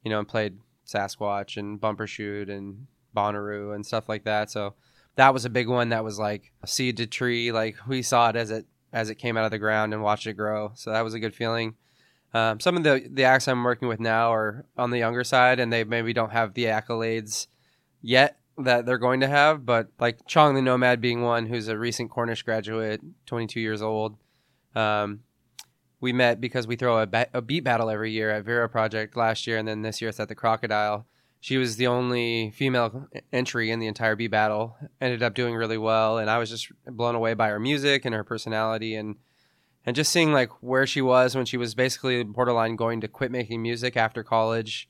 [0.04, 4.52] you know, and played Sasquatch and Bumbershoot and Bonnaroo and stuff like that.
[4.52, 4.76] So
[5.16, 5.90] that was a big one.
[5.90, 7.52] That was like seed to tree.
[7.52, 10.28] Like we saw it as it as it came out of the ground and watched
[10.28, 10.72] it grow.
[10.76, 11.76] So that was a good feeling.
[12.34, 15.60] Um, some of the the acts I'm working with now are on the younger side,
[15.60, 17.48] and they maybe don't have the accolades
[18.02, 19.66] yet that they're going to have.
[19.66, 24.18] But like Chong the Nomad being one, who's a recent Cornish graduate, 22 years old.
[24.76, 25.22] Um,
[26.02, 29.18] we met because we throw a, ba- a beat battle every year at Vera Project
[29.18, 31.06] last year, and then this year it's at the Crocodile.
[31.42, 34.78] She was the only female entry in the entire beat battle.
[35.00, 38.14] Ended up doing really well, and I was just blown away by her music and
[38.14, 39.16] her personality and
[39.86, 43.32] and just seeing like where she was when she was basically borderline going to quit
[43.32, 44.90] making music after college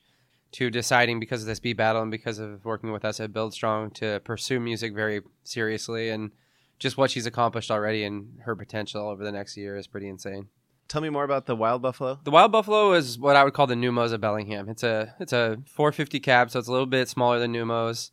[0.52, 3.94] to deciding because of this beat battle and because of working with us at BuildStrong
[3.96, 6.32] to pursue music very seriously and
[6.80, 10.48] just what she's accomplished already and her potential over the next year is pretty insane.
[10.88, 12.20] Tell me more about the Wild Buffalo.
[12.24, 14.70] The Wild Buffalo is what I would call the Neumos of Bellingham.
[14.70, 18.10] It's a it's a 450 cab, so it's a little bit smaller than Neumos.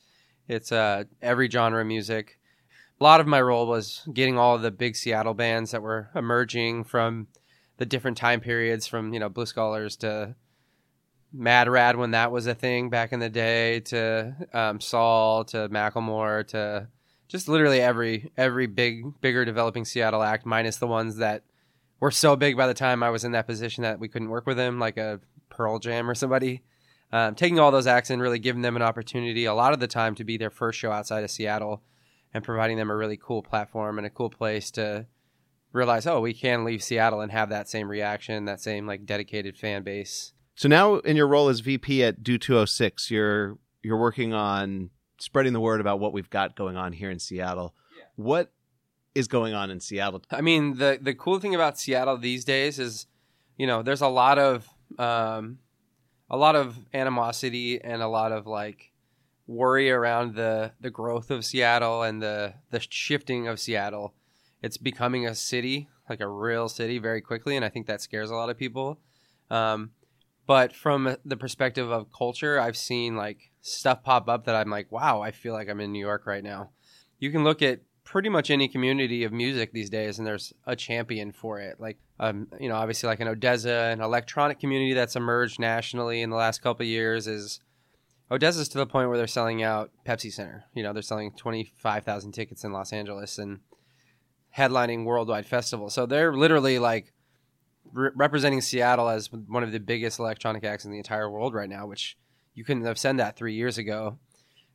[0.47, 2.39] It's uh, every genre of music.
[3.01, 6.11] A lot of my role was getting all of the big Seattle bands that were
[6.15, 7.29] emerging from
[7.79, 10.35] the different time periods, from you know Blue Scholars to
[11.37, 15.69] Mad Rad when that was a thing back in the day, to um, Sol, to
[15.69, 16.89] Macklemore, to
[17.29, 21.43] just literally every every big bigger developing Seattle act, minus the ones that
[22.01, 24.47] were so big by the time I was in that position that we couldn't work
[24.47, 26.63] with them, like a Pearl Jam or somebody.
[27.13, 29.87] Um, taking all those acts and really giving them an opportunity a lot of the
[29.87, 31.83] time to be their first show outside of Seattle
[32.35, 35.07] and providing them a really cool platform and a cool place to
[35.73, 39.57] realize, oh, we can leave Seattle and have that same reaction, that same like dedicated
[39.57, 40.33] fan base.
[40.57, 45.61] So now, in your role as VP at Do206, you're you're working on spreading the
[45.61, 47.75] word about what we've got going on here in Seattle.
[48.17, 48.53] What
[49.15, 50.23] is going on in Seattle?
[50.31, 53.07] I mean, the the cool thing about Seattle these days is,
[53.59, 54.67] you know, there's a lot of
[54.99, 55.59] um,
[56.31, 58.93] a lot of animosity and a lot of like
[59.47, 64.15] worry around the the growth of Seattle and the the shifting of Seattle.
[64.63, 68.31] It's becoming a city, like a real city, very quickly, and I think that scares
[68.31, 68.99] a lot of people.
[69.51, 69.91] Um,
[70.47, 74.93] but from the perspective of culture, I've seen like stuff pop up that I'm like,
[74.93, 76.71] wow, I feel like I'm in New York right now.
[77.19, 80.77] You can look at pretty much any community of music these days, and there's a
[80.77, 81.81] champion for it.
[81.81, 86.31] Like, um, you know, obviously like an ODESZA, an electronic community that's emerged nationally in
[86.31, 87.61] the last couple years is
[88.31, 90.65] ODESZA's to the point where they're selling out Pepsi Center.
[90.75, 93.61] You know, they're selling 25,000 tickets in Los Angeles and
[94.57, 95.95] headlining worldwide festivals.
[95.95, 97.13] So they're literally like
[97.93, 101.69] re- representing Seattle as one of the biggest electronic acts in the entire world right
[101.69, 102.17] now, which
[102.55, 104.19] you couldn't have said that three years ago.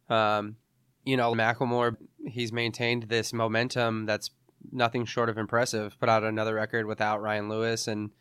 [0.10, 0.58] Um,
[1.04, 4.30] you know, Macklemore, he's maintained this momentum that's
[4.72, 6.00] nothing short of impressive.
[6.00, 8.12] Put out another record without Ryan Lewis and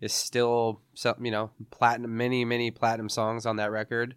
[0.00, 0.80] is still,
[1.20, 4.16] you know, platinum, many, many platinum songs on that record.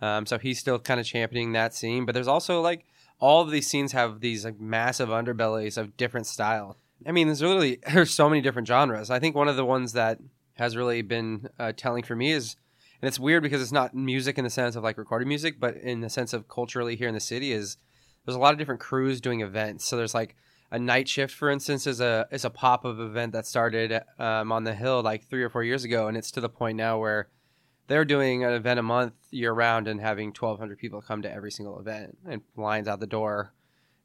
[0.00, 2.06] Um, so he's still kind of championing that scene.
[2.06, 2.86] But there's also like
[3.20, 6.76] all of these scenes have these like massive underbellies of different style.
[7.06, 9.10] I mean, there's really there's so many different genres.
[9.10, 10.18] I think one of the ones that
[10.54, 12.56] has really been uh, telling for me is,
[13.00, 15.76] and it's weird because it's not music in the sense of like recorded music, but
[15.76, 17.76] in the sense of culturally here in the city is
[18.24, 19.84] there's a lot of different crews doing events.
[19.84, 20.36] So there's like
[20.70, 24.52] a night shift, for instance, is a is a pop up event that started um,
[24.52, 26.98] on the hill like three or four years ago, and it's to the point now
[26.98, 27.28] where
[27.88, 31.50] they're doing an event a month year round and having 1,200 people come to every
[31.50, 33.52] single event and lines out the door,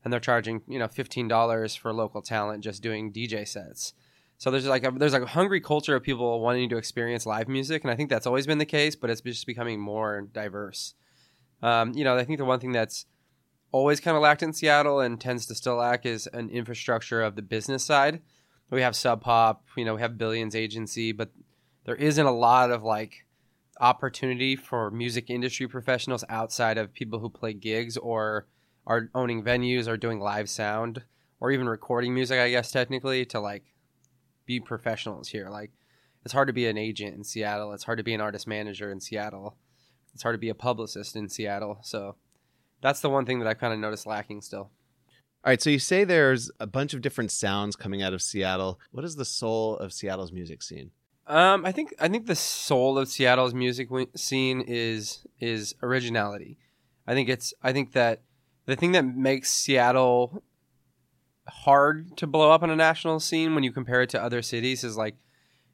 [0.03, 3.93] and they're charging you know fifteen dollars for local talent just doing DJ sets.
[4.39, 7.47] So there's like a, there's like a hungry culture of people wanting to experience live
[7.47, 10.93] music, and I think that's always been the case, but it's just becoming more diverse.
[11.63, 13.07] Um, you know, I think the one thing that's
[13.71, 17.35] always kind of lacked in Seattle and tends to still lack is an infrastructure of
[17.35, 18.21] the business side.
[18.69, 21.31] We have Sub Pop, you know, we have Billions Agency, but
[21.85, 23.25] there isn't a lot of like
[23.79, 28.47] opportunity for music industry professionals outside of people who play gigs or
[28.87, 31.03] are owning venues or doing live sound
[31.39, 33.63] or even recording music, I guess technically to like
[34.45, 35.49] be professionals here.
[35.49, 35.71] Like
[36.23, 37.73] it's hard to be an agent in Seattle.
[37.73, 39.57] It's hard to be an artist manager in Seattle.
[40.13, 41.79] It's hard to be a publicist in Seattle.
[41.83, 42.15] So
[42.81, 44.71] that's the one thing that I kind of noticed lacking still.
[45.43, 48.79] All right, so you say there's a bunch of different sounds coming out of Seattle.
[48.91, 50.91] What is the soul of Seattle's music scene?
[51.27, 56.57] Um, I think I think the soul of Seattle's music scene is is originality.
[57.05, 58.21] I think it's I think that
[58.67, 60.43] the thing that makes Seattle
[61.47, 64.83] hard to blow up on a national scene when you compare it to other cities
[64.83, 65.15] is like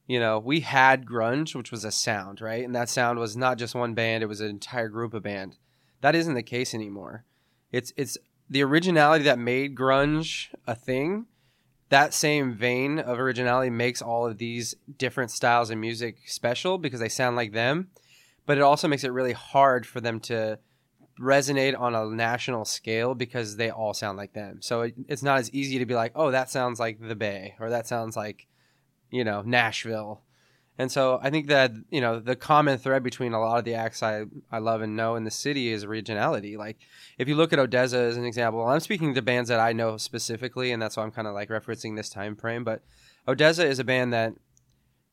[0.06, 2.64] you know we had grunge which was a sound right?
[2.64, 5.58] And that sound was not just one band it was an entire group of band.
[6.02, 7.26] That isn't the case anymore.
[7.72, 8.18] It's it's
[8.50, 11.26] the originality that made grunge a thing
[11.90, 17.00] that same vein of originality makes all of these different styles of music special because
[17.00, 17.90] they sound like them
[18.46, 20.60] but it also makes it really hard for them to
[21.20, 25.38] resonate on a national scale because they all sound like them so it, it's not
[25.38, 28.48] as easy to be like oh that sounds like the bay or that sounds like
[29.12, 30.24] you know nashville
[30.78, 33.76] and so I think that you know the common thread between a lot of the
[33.76, 36.58] acts I, I love and know in the city is regionality.
[36.58, 36.78] Like
[37.18, 39.98] if you look at ODESZA as an example, I'm speaking to bands that I know
[39.98, 42.64] specifically, and that's why I'm kind of like referencing this time frame.
[42.64, 42.82] But
[43.28, 44.34] ODESZA is a band that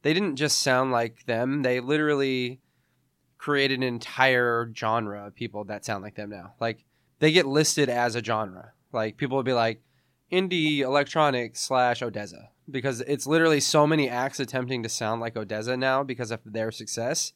[0.01, 2.61] they didn't just sound like them; they literally
[3.41, 6.53] created an entire genre of people that sound like them now.
[6.61, 6.85] Like
[7.21, 8.73] they get listed as a genre.
[8.93, 9.83] Like people would be like
[10.31, 15.79] indie electronic slash ODESZA because it's literally so many acts attempting to sound like ODESZA
[15.79, 17.33] now because of their success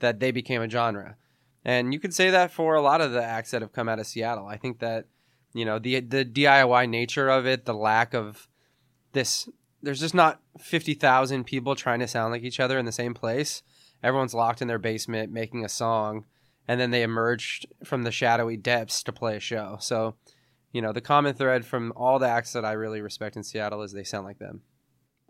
[0.00, 1.16] that they became a genre.
[1.64, 4.00] And you could say that for a lot of the acts that have come out
[4.00, 4.48] of Seattle.
[4.48, 5.06] I think that
[5.54, 8.48] you know the the DIY nature of it, the lack of
[9.12, 9.48] this
[9.80, 13.62] there's just not 50,000 people trying to sound like each other in the same place.
[14.02, 16.24] Everyone's locked in their basement making a song
[16.68, 19.76] and then they emerged from the shadowy depths to play a show.
[19.80, 20.16] So,
[20.72, 23.82] you know, the common thread from all the acts that I really respect in Seattle
[23.82, 24.62] is they sound like them.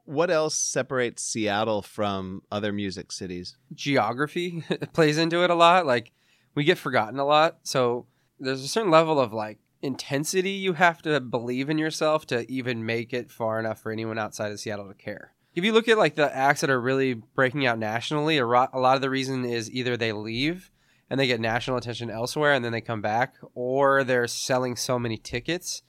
[0.05, 3.57] What else separates Seattle from other music cities?
[3.75, 5.85] Geography plays into it a lot.
[5.85, 6.13] Like
[6.55, 7.59] we get forgotten a lot.
[7.65, 8.07] So
[8.39, 12.87] there's a certain level of like intensity you have to believe in yourself to even
[12.87, 15.33] make it far enough for anyone outside of Seattle to care.
[15.57, 18.69] If you look at like the acts that are really breaking out nationally, a, ro-
[18.75, 20.71] a lot of the reason is either they leave
[21.09, 24.99] and they get national attention elsewhere and then they come back or they're selling so
[24.99, 25.83] many tickets,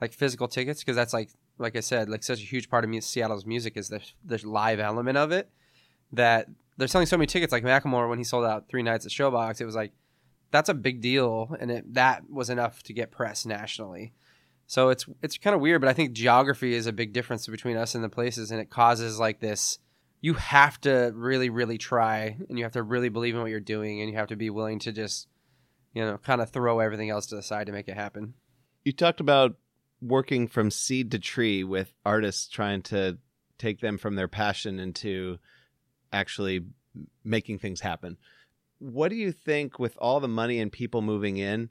[0.00, 2.90] like physical tickets because that's like like I said, like such a huge part of
[2.90, 5.50] mu- Seattle's music is the the live element of it
[6.12, 6.46] that
[6.76, 9.60] they're selling so many tickets like Macklemore when he sold out 3 nights at Showbox,
[9.60, 9.92] it was like
[10.52, 14.12] that's a big deal and it, that was enough to get press nationally
[14.68, 17.76] so it's it's kind of weird but i think geography is a big difference between
[17.76, 19.80] us and the places and it causes like this
[20.20, 23.58] you have to really really try and you have to really believe in what you're
[23.58, 25.26] doing and you have to be willing to just
[25.92, 28.34] you know kind of throw everything else to the side to make it happen
[28.84, 29.56] You talked about
[30.00, 33.18] working from seed to tree with artists trying to
[33.58, 35.38] take them from their passion into
[36.12, 36.64] actually
[37.24, 38.16] making things happen.
[38.78, 41.70] What do you think with all the money and people moving in?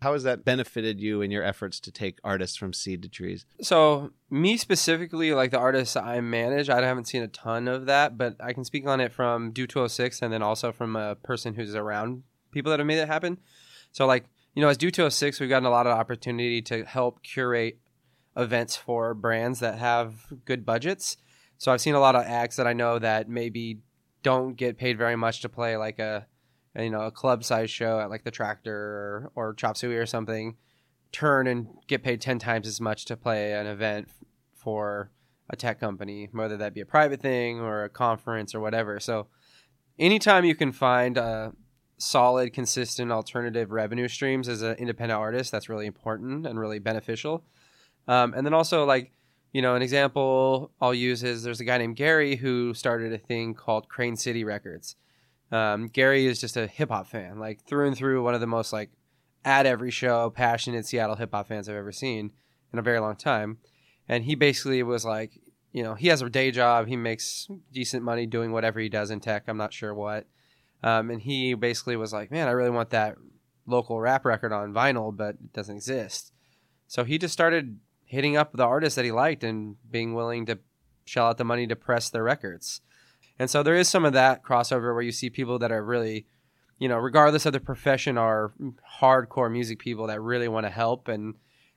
[0.00, 3.44] How has that benefited you in your efforts to take artists from seed to trees?
[3.60, 8.16] So me specifically, like the artists I manage, I haven't seen a ton of that,
[8.16, 11.74] but I can speak on it from Do206 and then also from a person who's
[11.74, 12.22] around
[12.52, 13.38] people that have made it happen.
[13.90, 17.78] So like, you know, as Do206, we've gotten a lot of opportunity to help curate
[18.36, 21.16] events for brands that have good budgets.
[21.58, 23.80] So I've seen a lot of acts that I know that maybe
[24.22, 26.26] don't get paid very much to play like a, a,
[26.78, 30.56] you know, a club size show at like the Tractor or, Chop Suey or something
[31.10, 34.08] turn and get paid 10 times as much to play an event
[34.54, 35.10] for
[35.50, 39.00] a tech company, whether that be a private thing or a conference or whatever.
[39.00, 39.28] So,
[39.98, 41.52] anytime you can find a
[41.96, 47.44] solid, consistent alternative revenue streams as an independent artist, that's really important and really beneficial.
[48.06, 49.12] Um, and then also, like,
[49.52, 53.18] you know, an example I'll use is there's a guy named Gary who started a
[53.18, 54.96] thing called Crane City Records.
[55.50, 58.46] Um, Gary is just a hip hop fan, like through and through, one of the
[58.46, 58.90] most like
[59.44, 62.32] at every show passionate Seattle hip hop fans I've ever seen
[62.72, 63.58] in a very long time.
[64.08, 65.40] And he basically was like,
[65.72, 69.10] you know, he has a day job, he makes decent money doing whatever he does
[69.10, 69.44] in tech.
[69.46, 70.26] I'm not sure what.
[70.82, 73.16] Um, and he basically was like, man, I really want that
[73.66, 76.32] local rap record on vinyl, but it doesn't exist.
[76.86, 80.58] So he just started hitting up the artists that he liked and being willing to
[81.04, 82.80] shell out the money to press their records.
[83.38, 86.26] And so there is some of that crossover where you see people that are really,
[86.78, 88.52] you know, regardless of their profession, are
[89.00, 91.08] hardcore music people that really want to help.
[91.08, 91.34] And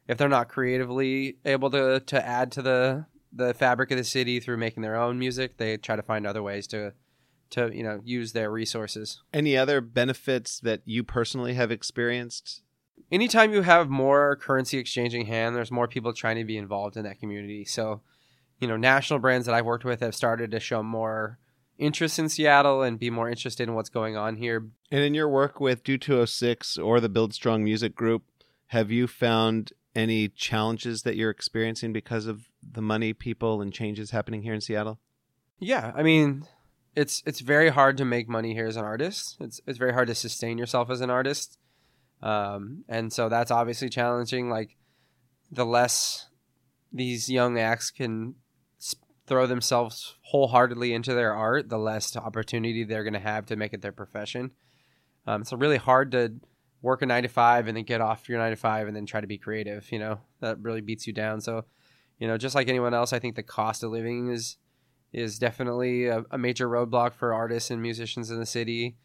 [0.07, 4.39] if they're not creatively able to to add to the the fabric of the city
[4.39, 6.93] through making their own music, they try to find other ways to
[7.51, 9.22] to you know use their resources.
[9.34, 12.64] Any other benefits that you personally have experienced?
[13.12, 17.03] anytime you have more currency exchanging hand, there's more people trying to be involved in
[17.03, 17.66] that community.
[17.66, 18.01] So,
[18.59, 21.38] you know, national brands that I've worked with have started to show more
[21.82, 24.67] interest in Seattle and be more interested in what's going on here.
[24.91, 28.23] And in your work with Do206 or the BuildStrong Music Group,
[28.67, 34.11] have you found any challenges that you're experiencing because of the money, people, and changes
[34.11, 34.99] happening here in Seattle?
[35.59, 36.45] Yeah, I mean,
[36.95, 39.38] it's it's very hard to make money here as an artist.
[39.39, 41.57] It's it's very hard to sustain yourself as an artist.
[42.21, 44.49] Um, and so that's obviously challenging.
[44.49, 44.77] Like
[45.51, 46.29] the less
[46.93, 48.36] these young acts can
[49.32, 53.71] throw themselves wholeheartedly into their art, the less opportunity they're going to have to make
[53.71, 54.51] it their profession.
[55.25, 56.34] Um, it's really hard to
[56.82, 59.05] work a nine to five and then get off your nine to five and then
[59.05, 59.89] try to be creative.
[59.89, 61.39] You know that really beats you down.
[61.39, 61.63] So,
[62.19, 64.57] you know, just like anyone else, I think the cost of living is
[65.13, 68.97] is definitely a, a major roadblock for artists and musicians in the city.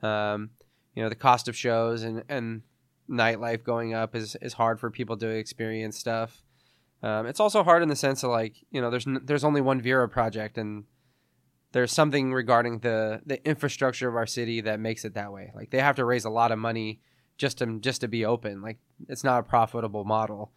[0.00, 0.50] Um,
[0.94, 2.62] you know the cost of shows and and
[3.10, 6.44] nightlife going up is is hard for people to experience stuff.
[7.02, 9.60] Um, it's also hard in the sense of like you know there's n- there's only
[9.60, 10.84] one Vera project and
[11.72, 15.52] there's something regarding the the infrastructure of our city that makes it that way.
[15.54, 17.00] Like they have to raise a lot of money
[17.36, 18.62] just to just to be open.
[18.62, 18.78] Like
[19.08, 20.52] it's not a profitable model,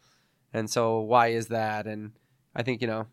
[0.54, 1.88] and so why is that?
[1.88, 2.12] And
[2.56, 3.08] I think you know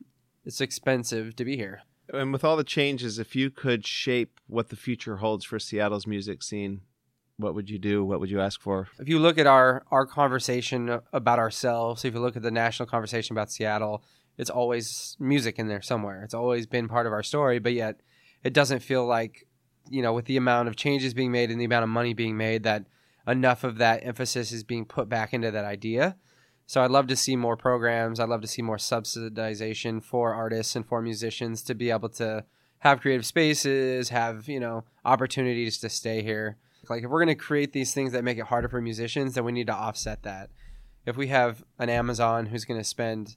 [0.45, 1.83] it's expensive to be here.
[2.13, 6.07] And with all the changes, if you could shape what the future holds for Seattle's
[6.07, 6.83] music scene,
[7.43, 8.05] what would you do?
[8.05, 8.89] What would you ask for?
[8.99, 12.87] if you look at our our conversation about ourselves, if you look at the national
[12.87, 14.03] conversation about Seattle,
[14.39, 16.23] it's always music in there somewhere.
[16.23, 18.01] It's always been part of our story, but yet
[18.43, 19.47] it doesn't feel like,
[19.91, 22.37] you know, with the amount of changes being made and the amount of money being
[22.37, 22.87] made, that
[23.27, 26.17] enough of that emphasis is being put back into that idea.
[26.67, 28.19] So I'd love to see more programs.
[28.19, 32.45] I'd love to see more subsidization for artists and for musicians to be able to
[32.79, 36.57] have creative spaces, have, you know, opportunities to stay here.
[36.89, 39.45] Like if we're going to create these things that make it harder for musicians, then
[39.45, 40.51] we need to offset that.
[41.07, 43.37] If we have an Amazon who's going to spend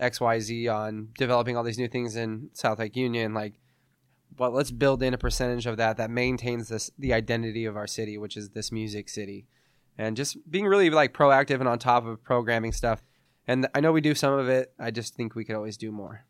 [0.00, 3.54] XYZ on developing all these new things in South Lake Union, like
[4.38, 7.86] well, let's build in a percentage of that that maintains this the identity of our
[7.86, 9.46] city, which is this music city.
[9.96, 13.02] And just being really like proactive and on top of programming stuff.
[13.46, 14.72] And I know we do some of it.
[14.78, 16.24] I just think we could always do more.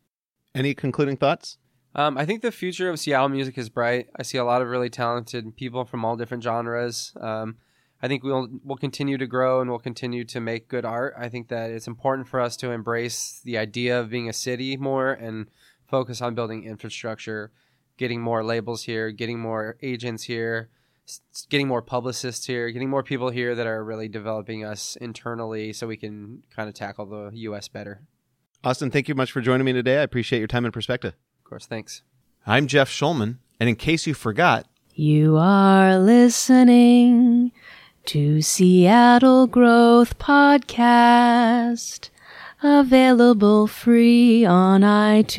[0.55, 1.59] Any concluding thoughts?
[1.95, 4.09] Um, I think the future of Seattle music is bright.
[4.17, 7.13] I see a lot of really talented people from all different genres.
[7.21, 7.57] Um,
[8.03, 11.15] I think we'll we'll continue to grow and we'll continue to make good art.
[11.17, 14.77] I think that it's important for us to embrace the idea of being a city
[14.77, 15.47] more and
[15.87, 17.53] focus on building infrastructure,
[17.97, 20.69] getting more labels here, getting more agents here,
[21.49, 25.87] getting more publicists here, getting more people here that are really developing us internally so
[25.87, 27.69] we can kind of tackle the U.S.
[27.69, 28.03] better.
[28.65, 29.99] Austin, thank you much for joining me today.
[29.99, 31.15] I appreciate your time and perspective.
[31.45, 32.03] Of course, thanks.
[32.47, 37.53] I'm Jeff Shulman, and in case you forgot, You are listening
[38.07, 42.09] to Seattle Growth Podcast,
[42.63, 45.35] available free on iTunes.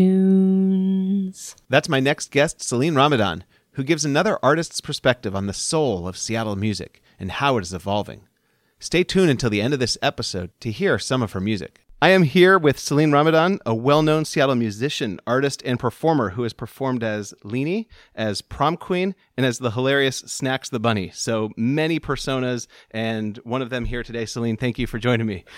[1.69, 6.17] that's my next guest, Celene Ramadan, who gives another artist's perspective on the soul of
[6.17, 8.21] Seattle music and how it is evolving.
[8.79, 11.81] Stay tuned until the end of this episode to hear some of her music.
[12.05, 16.43] I am here with Celene Ramadan, a well known Seattle musician, artist, and performer who
[16.43, 21.09] has performed as Leeni, as Prom Queen, and as the hilarious Snax the Bunny.
[21.15, 24.25] So many personas, and one of them here today.
[24.25, 25.45] Celene, thank you for joining me.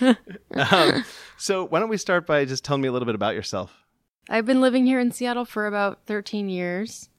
[0.70, 1.04] um,
[1.36, 3.84] so, why don't we start by just telling me a little bit about yourself?
[4.30, 7.10] I've been living here in Seattle for about 13 years.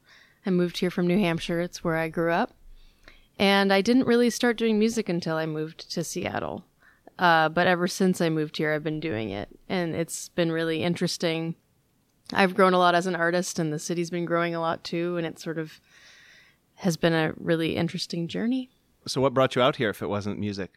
[0.44, 2.56] I moved here from New Hampshire, it's where I grew up.
[3.38, 6.66] And I didn't really start doing music until I moved to Seattle.
[7.20, 9.50] Uh, but ever since I moved here, I've been doing it.
[9.68, 11.56] And it's been really interesting.
[12.34, 15.18] I've grown a lot as an artist, and the city's been growing a lot too.
[15.18, 15.82] And it sort of
[16.76, 18.70] has been a really interesting journey.
[19.06, 20.72] So, what brought you out here if it wasn't music?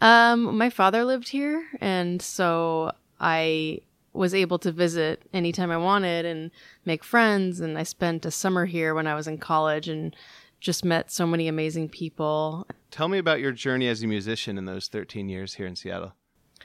[0.00, 3.80] Um, my father lived here, and so I
[4.12, 6.50] was able to visit anytime I wanted and
[6.84, 7.60] make friends.
[7.60, 10.14] And I spent a summer here when I was in college and
[10.60, 12.66] just met so many amazing people.
[12.90, 16.12] Tell me about your journey as a musician in those 13 years here in Seattle.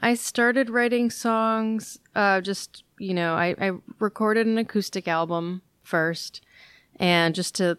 [0.02, 6.42] I started writing songs, uh, just, you know, I, I recorded an acoustic album first,
[6.98, 7.78] and just to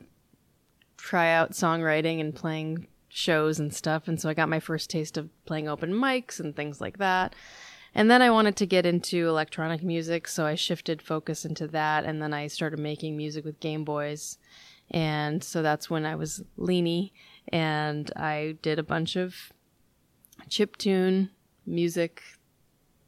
[0.97, 4.09] try out songwriting and playing shows and stuff.
[4.09, 7.35] And so I got my first taste of playing open mics and things like that.
[7.95, 12.05] And then I wanted to get into electronic music, so I shifted focus into that.
[12.05, 14.39] And then I started making music with Game Boys.
[14.91, 17.11] And so that's when I was Leeni,
[17.49, 19.34] and I did a bunch of
[20.49, 21.30] chiptune
[21.66, 22.22] music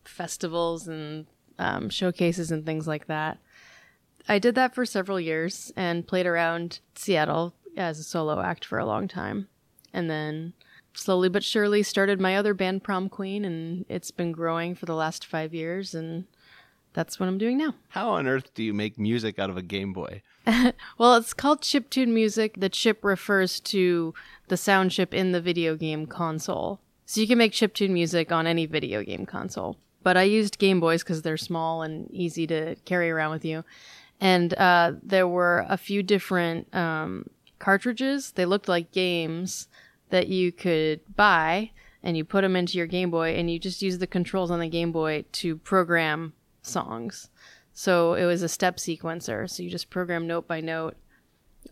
[0.04, 1.26] festivals and
[1.58, 3.38] um, showcases and things like that.
[4.28, 8.78] I did that for several years and played around Seattle as a solo act for
[8.78, 9.48] a long time.
[9.92, 10.52] And then
[10.92, 14.94] slowly but surely started my other band, Prom Queen, and it's been growing for the
[14.94, 15.94] last five years.
[15.94, 16.26] And
[16.98, 17.76] that's what I'm doing now.
[17.90, 20.20] How on earth do you make music out of a Game Boy?
[20.98, 22.54] Well, it's called chiptune music.
[22.58, 24.14] The chip refers to
[24.48, 26.80] the sound chip in the video game console.
[27.06, 29.76] So you can make chiptune music on any video game console.
[30.02, 33.62] But I used Game Boys because they're small and easy to carry around with you.
[34.20, 37.30] And uh, there were a few different um,
[37.60, 38.32] cartridges.
[38.32, 39.68] They looked like games
[40.10, 41.70] that you could buy,
[42.02, 44.58] and you put them into your Game Boy, and you just use the controls on
[44.58, 46.32] the Game Boy to program
[46.68, 47.30] songs.
[47.72, 49.48] So it was a step sequencer.
[49.48, 50.96] So you just program note by note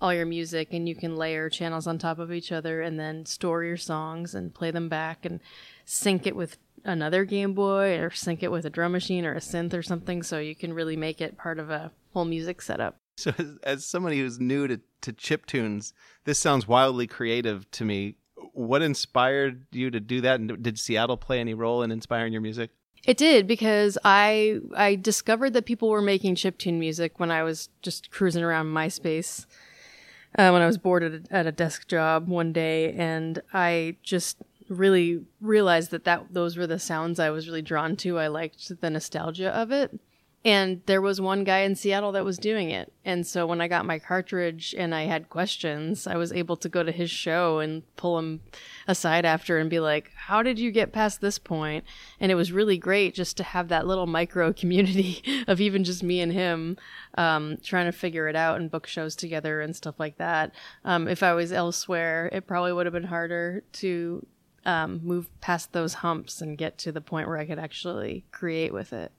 [0.00, 3.24] all your music and you can layer channels on top of each other and then
[3.24, 5.40] store your songs and play them back and
[5.84, 9.40] sync it with another Game Boy or sync it with a drum machine or a
[9.40, 12.96] synth or something so you can really make it part of a whole music setup.
[13.18, 15.94] So, as, as somebody who's new to, to chip tunes,
[16.24, 18.16] this sounds wildly creative to me.
[18.52, 20.38] What inspired you to do that?
[20.40, 22.70] And did Seattle play any role in inspiring your music?
[23.04, 27.68] It did because I I discovered that people were making chiptune music when I was
[27.82, 29.46] just cruising around MySpace
[30.36, 33.96] uh, when I was bored at a, at a desk job one day, and I
[34.02, 34.38] just
[34.68, 38.18] really realized that that those were the sounds I was really drawn to.
[38.18, 39.98] I liked the nostalgia of it,
[40.46, 42.92] And there was one guy in Seattle that was doing it.
[43.04, 46.68] And so when I got my cartridge and I had questions, I was able to
[46.68, 48.42] go to his show and pull him
[48.86, 51.84] aside after and be like, How did you get past this point?
[52.20, 56.04] And it was really great just to have that little micro community of even just
[56.04, 56.76] me and him
[57.18, 60.52] um, trying to figure it out and book shows together and stuff like that.
[60.84, 64.24] Um, if I was elsewhere, it probably would have been harder to
[64.64, 68.72] um, move past those humps and get to the point where I could actually create
[68.72, 69.10] with it.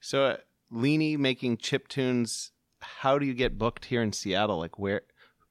[0.00, 0.36] So, uh,
[0.72, 2.52] Leeni making chip tunes.
[2.80, 4.58] How do you get booked here in Seattle?
[4.58, 5.02] Like, where?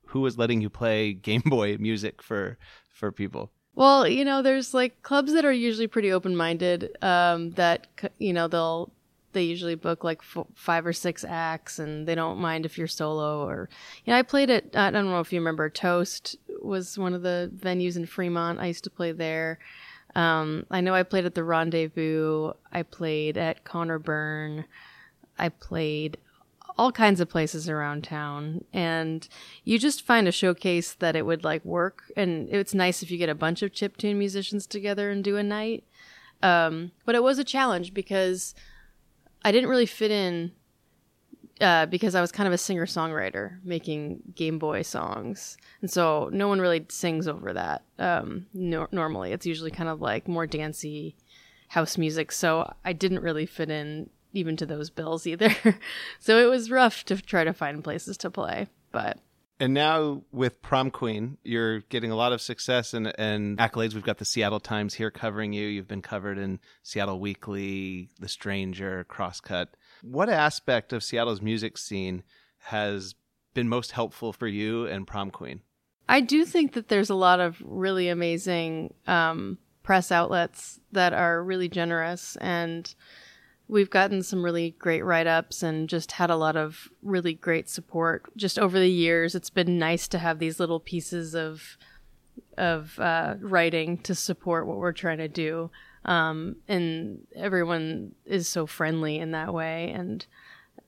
[0.08, 2.58] Who was letting you play Game Boy music for
[2.90, 3.52] for people?
[3.76, 6.96] Well, you know, there's like clubs that are usually pretty open minded.
[7.02, 7.88] Um, that
[8.20, 8.92] you know they'll
[9.34, 12.88] they usually book like f- five or six acts, and they don't mind if you're
[12.88, 13.70] solo or.
[14.06, 17.24] You know, I played at I don't know if you remember Toast was one of
[17.24, 18.60] the venues in Fremont.
[18.60, 19.60] I used to play there.
[20.16, 22.54] Um, I know I played at the Rendezvous.
[22.72, 24.66] I played at Conor Byrne.
[25.44, 26.18] I played
[26.78, 29.28] all kinds of places around town and
[29.66, 33.18] you just find a showcase that it would like work and it's nice if you
[33.18, 35.84] get a bunch of chiptune musicians together and do a night.
[36.42, 38.56] Um, but it was a challenge because
[39.46, 40.52] i didn't really fit in
[41.62, 46.30] uh, because i was kind of a singer songwriter making game boy songs and so
[46.32, 49.34] no one really sings over that um, nor- normally.
[49.34, 51.16] It's usually kind of like more dancey
[51.68, 55.56] house music so i didn't really fit in even to those bills either.
[56.20, 59.20] so it was rough to try to find places to play, but
[59.60, 63.94] And now with Prom Queen, you're getting a lot of success and, and accolades.
[63.94, 65.68] We've got the Seattle Times here covering you.
[65.68, 69.68] You've been covered in Seattle Weekly, The Stranger, Crosscut.
[70.02, 72.24] What aspect of Seattle's music scene
[72.58, 73.16] has
[73.54, 75.62] been most helpful for you and Prom Queen?
[76.10, 81.44] I do think that there's a lot of really amazing um, press outlets that are
[81.44, 82.94] really generous and
[83.74, 88.24] we've gotten some really great write-ups and just had a lot of really great support
[88.38, 89.34] just over the years.
[89.34, 91.78] It's been nice to have these little pieces of
[92.58, 95.72] of uh, writing to support what we're trying to do.
[96.06, 99.92] Um, and everyone is so friendly in that way.
[99.92, 100.26] And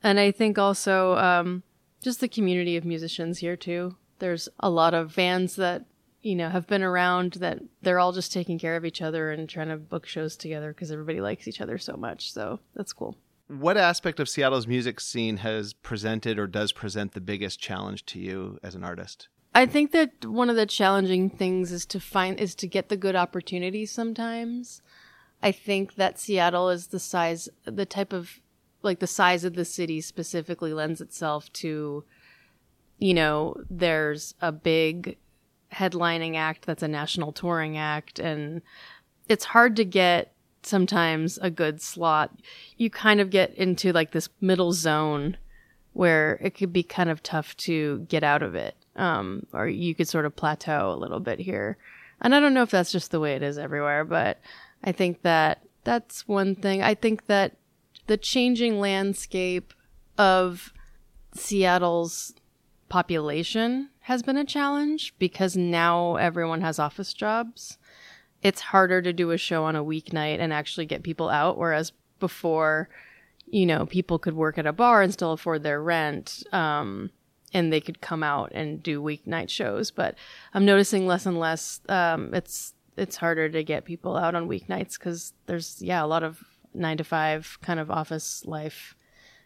[0.04, 1.64] and i think also um,
[2.04, 3.96] just the community of musicians here too.
[4.20, 5.86] There's a lot of bands that
[6.26, 9.48] you know have been around that they're all just taking care of each other and
[9.48, 13.16] trying to book shows together because everybody likes each other so much so that's cool
[13.48, 18.20] What aspect of Seattle's music scene has presented or does present the biggest challenge to
[18.20, 19.28] you as an artist?
[19.54, 22.98] I think that one of the challenging things is to find is to get the
[22.98, 24.82] good opportunities sometimes.
[25.44, 28.42] I think that Seattle is the size the type of
[28.82, 32.04] like the size of the city specifically lends itself to
[32.98, 35.18] you know, there's a big
[35.76, 38.62] headlining act that's a national touring act and
[39.28, 42.32] it's hard to get sometimes a good slot.
[42.78, 45.38] You kind of get into like this middle zone
[45.94, 48.76] where it could be kind of tough to get out of it.
[48.96, 51.78] Um, or you could sort of plateau a little bit here.
[52.22, 54.40] And I don't know if that's just the way it is everywhere, but
[54.84, 56.82] I think that that's one thing.
[56.82, 57.58] I think that
[58.08, 59.74] the changing landscape
[60.18, 60.74] of
[61.34, 62.34] Seattle's
[62.88, 67.80] population has been a challenge because now everyone has office jobs.
[68.44, 71.92] It's harder to do a show on a weeknight and actually get people out, whereas
[72.20, 72.88] before,
[73.48, 76.44] you know, people could work at a bar and still afford their rent.
[76.52, 77.10] Um,
[77.52, 79.90] and they could come out and do weeknight shows.
[79.90, 80.14] But
[80.54, 81.82] I'm noticing less and less.
[81.90, 86.22] Um, it's it's harder to get people out on weeknights because there's yeah a lot
[86.22, 86.44] of
[86.76, 88.96] nine to five kind of office life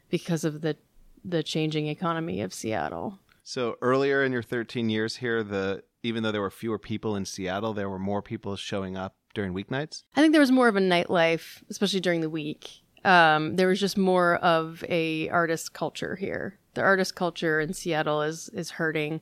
[0.10, 0.76] because of the
[1.24, 3.20] the changing economy of Seattle.
[3.50, 7.26] So earlier in your 13 years here, the even though there were fewer people in
[7.26, 10.04] Seattle, there were more people showing up during weeknights.
[10.16, 12.84] I think there was more of a nightlife, especially during the week.
[13.04, 16.60] Um, there was just more of a artist culture here.
[16.76, 19.20] The artist culture in Seattle is is hurting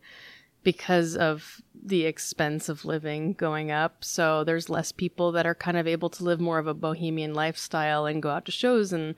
[0.62, 4.04] because of the expense of living going up.
[4.04, 7.34] So there's less people that are kind of able to live more of a bohemian
[7.34, 9.16] lifestyle and go out to shows and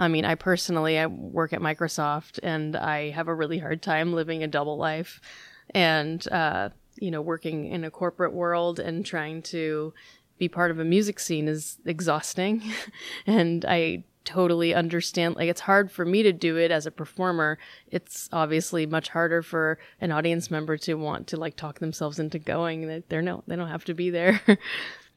[0.00, 4.14] I mean, I personally I work at Microsoft and I have a really hard time
[4.14, 5.20] living a double life
[5.74, 9.92] and uh, you know, working in a corporate world and trying to
[10.38, 12.62] be part of a music scene is exhausting.
[13.26, 17.58] and I totally understand like it's hard for me to do it as a performer.
[17.90, 22.38] It's obviously much harder for an audience member to want to like talk themselves into
[22.38, 24.40] going that they're no they don't have to be there.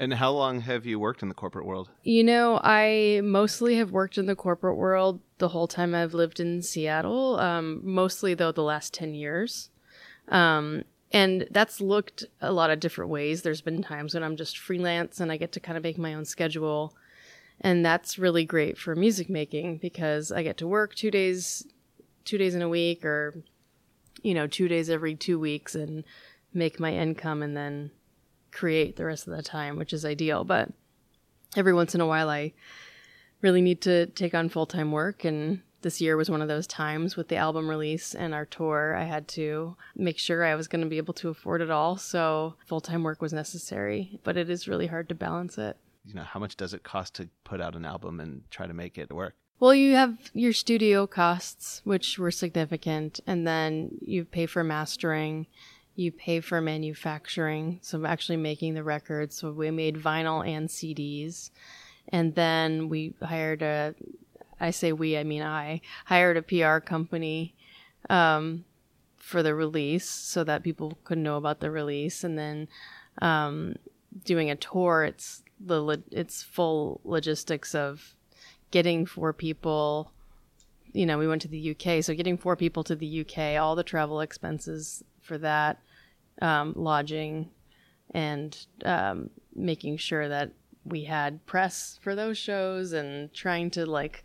[0.03, 1.89] And how long have you worked in the corporate world?
[2.03, 6.41] You know, I mostly have worked in the corporate world the whole time I've lived
[6.41, 7.39] in Seattle.
[7.39, 9.69] Um, mostly, though, the last 10 years.
[10.27, 10.83] Um,
[11.13, 13.43] and that's looked a lot of different ways.
[13.43, 16.15] There's been times when I'm just freelance and I get to kind of make my
[16.15, 16.93] own schedule.
[17.61, 21.65] And that's really great for music making because I get to work two days,
[22.25, 23.41] two days in a week or,
[24.21, 26.03] you know, two days every two weeks and
[26.53, 27.91] make my income and then
[28.53, 30.43] create the rest of the time, which is ideal.
[30.43, 30.69] But
[31.55, 32.53] every once in a while, I
[33.41, 35.25] really need to take on full time work.
[35.25, 38.95] And this year was one of those times with the album release and our tour.
[38.95, 41.97] I had to make sure I was going to be able to afford it all.
[41.97, 45.77] So full time work was necessary, but it is really hard to balance it.
[46.05, 48.73] You know, how much does it cost to put out an album and try to
[48.73, 49.35] make it work?
[49.59, 55.47] Well, you have your studio costs, which were significant, and then you pay for mastering,
[55.95, 59.35] you pay for manufacturing, so actually making the records.
[59.35, 61.51] So we made vinyl and CDs,
[62.09, 63.95] and then we hired a.
[64.59, 67.53] I say we, I mean I hired a PR company
[68.09, 68.65] um,
[69.17, 72.67] for the release, so that people could know about the release, and then
[73.21, 73.75] um,
[74.25, 75.03] doing a tour.
[75.03, 78.15] It's the it's full logistics of
[78.71, 80.11] getting four people
[80.93, 83.75] you know we went to the uk so getting four people to the uk all
[83.75, 85.79] the travel expenses for that
[86.41, 87.49] um, lodging
[88.11, 90.51] and um, making sure that
[90.85, 94.23] we had press for those shows and trying to like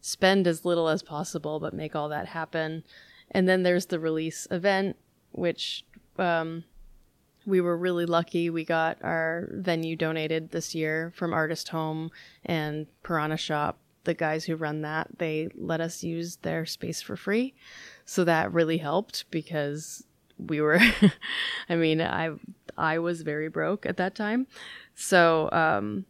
[0.00, 2.84] spend as little as possible but make all that happen
[3.32, 4.96] and then there's the release event
[5.32, 5.84] which
[6.18, 6.64] um,
[7.46, 8.50] we were really lucky.
[8.50, 12.10] We got our venue donated this year from Artist Home
[12.44, 13.78] and Piranha Shop.
[14.04, 17.54] The guys who run that, they let us use their space for free.
[18.04, 20.04] So that really helped because
[20.38, 20.78] we were
[21.68, 22.30] I mean, I
[22.76, 24.46] I was very broke at that time.
[24.94, 26.06] So um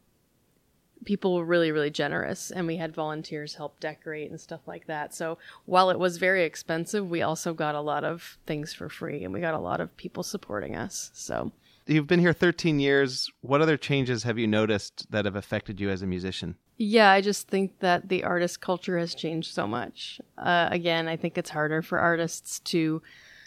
[1.04, 5.14] people were really really generous and we had volunteers help decorate and stuff like that
[5.14, 9.22] so while it was very expensive we also got a lot of things for free
[9.22, 11.52] and we got a lot of people supporting us so
[11.88, 13.30] You've been here 13 years.
[13.42, 16.56] What other changes have you noticed that have affected you as a musician?
[16.78, 21.16] yeah i just think that the artist culture has changed so much uh, again i
[21.16, 23.00] think it's harder for artists to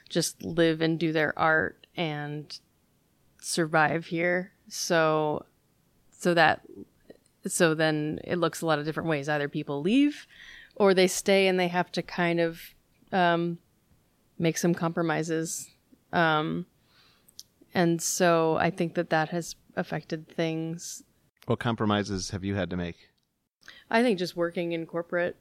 [0.09, 2.59] just live and do their art and
[3.41, 4.51] survive here.
[4.67, 5.45] So
[6.11, 6.61] so that
[7.47, 9.29] so then it looks a lot of different ways.
[9.29, 10.27] Either people leave
[10.75, 12.61] or they stay and they have to kind of
[13.11, 13.59] um,
[14.37, 15.69] make some compromises.
[16.11, 16.65] Um,
[17.71, 21.03] and so i think that that has affected things.
[21.45, 22.95] What compromises have you had to make?
[23.91, 25.35] i think just working in corporate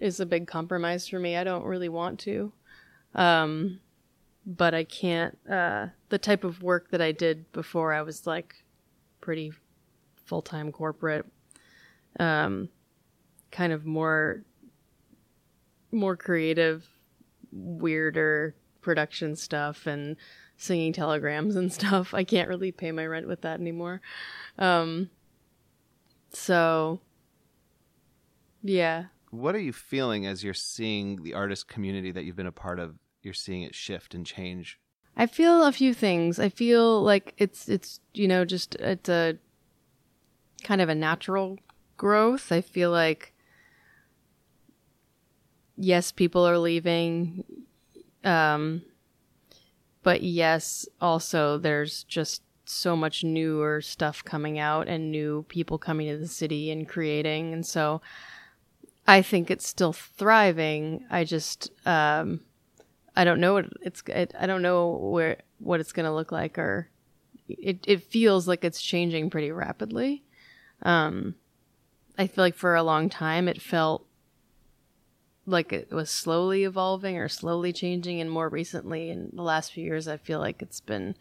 [0.00, 1.36] is a big compromise for me.
[1.36, 2.52] I don't really want to.
[3.14, 3.80] Um,
[4.44, 8.64] but i can't uh, the type of work that i did before i was like
[9.20, 9.52] pretty
[10.24, 11.26] full-time corporate
[12.18, 12.68] um,
[13.50, 14.42] kind of more
[15.90, 16.88] more creative
[17.52, 20.16] weirder production stuff and
[20.56, 24.00] singing telegrams and stuff i can't really pay my rent with that anymore
[24.58, 25.08] um,
[26.30, 27.00] so
[28.62, 32.52] yeah What are you feeling as you're seeing the artist community that you've been a
[32.52, 32.96] part of?
[33.22, 34.78] You're seeing it shift and change.
[35.16, 36.38] I feel a few things.
[36.38, 39.38] I feel like it's it's you know just it's a
[40.64, 41.58] kind of a natural
[41.96, 42.50] growth.
[42.50, 43.34] I feel like
[45.76, 47.44] yes, people are leaving
[48.24, 48.82] um
[50.02, 56.08] but yes, also there's just so much newer stuff coming out and new people coming
[56.08, 58.00] to the city and creating and so
[59.06, 61.04] I think it's still thriving.
[61.10, 62.40] I just um
[63.14, 64.02] I don't know what it's.
[64.06, 66.88] It, I don't know where what it's going to look like, or
[67.48, 67.84] it.
[67.86, 70.24] It feels like it's changing pretty rapidly.
[70.82, 71.34] Um,
[72.18, 74.06] I feel like for a long time it felt
[75.44, 79.84] like it was slowly evolving or slowly changing, and more recently, in the last few
[79.84, 81.16] years, I feel like it's been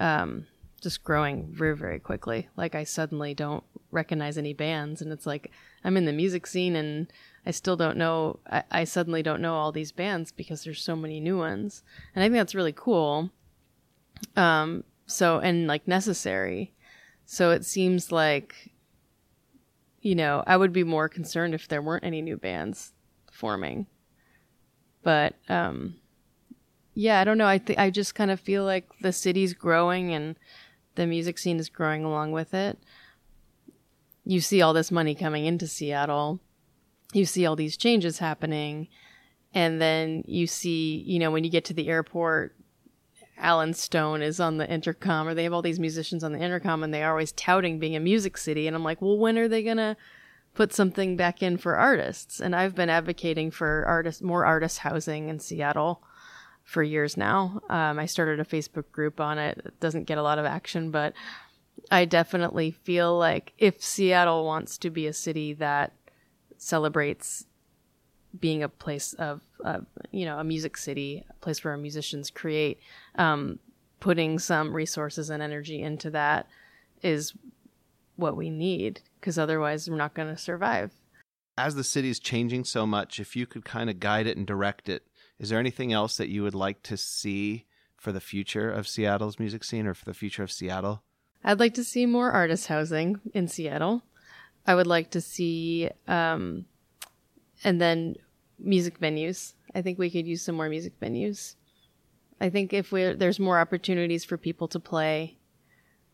[0.00, 0.46] um,
[0.80, 2.48] just growing very, very quickly.
[2.56, 5.50] Like I suddenly don't recognize any bands, and it's like
[5.84, 7.12] I'm in the music scene and
[7.44, 8.38] I still don't know.
[8.48, 11.82] I, I suddenly don't know all these bands because there's so many new ones,
[12.14, 13.30] and I think that's really cool.
[14.36, 16.72] Um, so and like necessary.
[17.24, 18.72] So it seems like,
[20.00, 22.92] you know, I would be more concerned if there weren't any new bands
[23.30, 23.86] forming.
[25.02, 25.96] But um,
[26.94, 27.46] yeah, I don't know.
[27.46, 30.36] I th- I just kind of feel like the city's growing and
[30.94, 32.78] the music scene is growing along with it.
[34.24, 36.40] You see all this money coming into Seattle
[37.12, 38.88] you see all these changes happening
[39.54, 42.56] and then you see you know when you get to the airport
[43.38, 46.82] allen stone is on the intercom or they have all these musicians on the intercom
[46.82, 49.62] and they're always touting being a music city and i'm like well when are they
[49.62, 49.96] gonna
[50.54, 52.40] put something back in for artists?
[52.40, 56.02] And i've been advocating for artists more artist housing in seattle
[56.62, 57.60] for years now.
[57.68, 59.60] Um, i started a facebook group on it.
[59.64, 61.14] It doesn't get a lot of action but
[61.90, 65.92] I definitely feel like if Seattle wants to be a city that
[66.62, 67.46] celebrates
[68.38, 72.78] being a place of, of you know, a music city, a place where musicians create,
[73.16, 73.58] um,
[74.00, 76.46] putting some resources and energy into that
[77.02, 77.34] is
[78.16, 80.92] what we need because otherwise we're not going to survive.
[81.58, 84.46] As the city is changing so much, if you could kind of guide it and
[84.46, 85.02] direct it,
[85.38, 89.38] is there anything else that you would like to see for the future of Seattle's
[89.38, 91.02] music scene or for the future of Seattle?
[91.44, 94.04] I'd like to see more artist housing in Seattle.
[94.66, 96.66] I would like to see, um,
[97.64, 98.16] and then
[98.58, 99.54] music venues.
[99.74, 101.56] I think we could use some more music venues.
[102.40, 105.38] I think if we there's more opportunities for people to play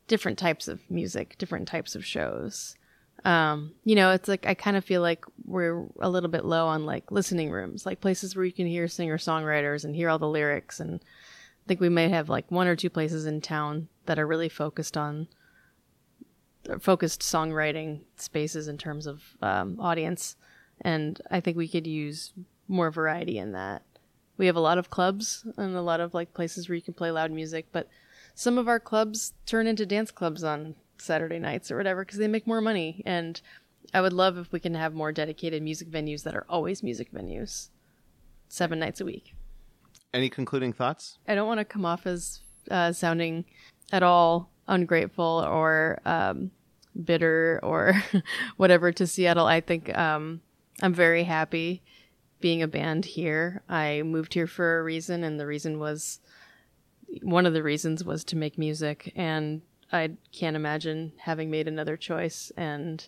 [0.06, 2.76] different types of music, different types of shows.
[3.24, 6.66] Um, you know, it's like I kind of feel like we're a little bit low
[6.66, 10.18] on like listening rooms, like places where you can hear singer songwriters and hear all
[10.18, 10.80] the lyrics.
[10.80, 14.26] And I think we may have like one or two places in town that are
[14.26, 15.28] really focused on
[16.80, 20.36] focused songwriting spaces in terms of um, audience.
[20.80, 22.32] And I think we could use
[22.68, 23.82] more variety in that.
[24.36, 26.94] We have a lot of clubs and a lot of like places where you can
[26.94, 27.88] play loud music, but
[28.34, 32.28] some of our clubs turn into dance clubs on Saturday nights or whatever because they
[32.28, 33.02] make more money.
[33.04, 33.40] And
[33.92, 37.10] I would love if we can have more dedicated music venues that are always music
[37.12, 37.70] venues,
[38.48, 39.34] seven nights a week.
[40.14, 41.18] Any concluding thoughts?
[41.26, 42.40] I don't want to come off as
[42.70, 43.44] uh, sounding
[43.90, 46.50] at all ungrateful or um,
[47.02, 48.02] bitter or
[48.56, 49.46] whatever to Seattle.
[49.46, 50.40] I think um,
[50.82, 51.82] I'm very happy
[52.40, 53.62] being a band here.
[53.68, 56.20] I moved here for a reason, and the reason was
[57.22, 61.96] one of the reasons was to make music, and I can't imagine having made another
[61.96, 62.52] choice.
[62.56, 63.06] And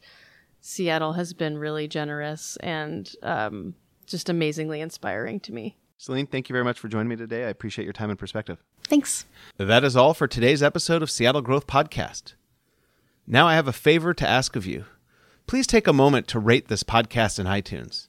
[0.61, 3.75] Seattle has been really generous and um,
[4.07, 5.77] just amazingly inspiring to me.
[5.99, 7.45] Celene, thank you very much for joining me today.
[7.45, 8.59] I appreciate your time and perspective.
[8.85, 9.27] Thanks.
[9.59, 12.33] That is all for today's episode of Seattle Growth Podcast.
[13.33, 14.87] Now I have a favor to ask of you.
[15.47, 18.09] Please take a moment to rate this podcast in iTunes.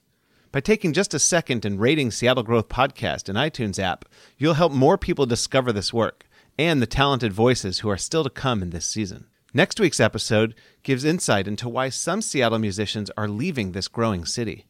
[0.50, 4.04] By taking just a second and rating Seattle Growth Podcast in iTunes app,
[4.36, 6.26] you'll help more people discover this work
[6.58, 9.28] and the talented voices who are still to come in this season.
[9.54, 14.66] Next week's episode gives insight into why some Seattle musicians are leaving this growing city.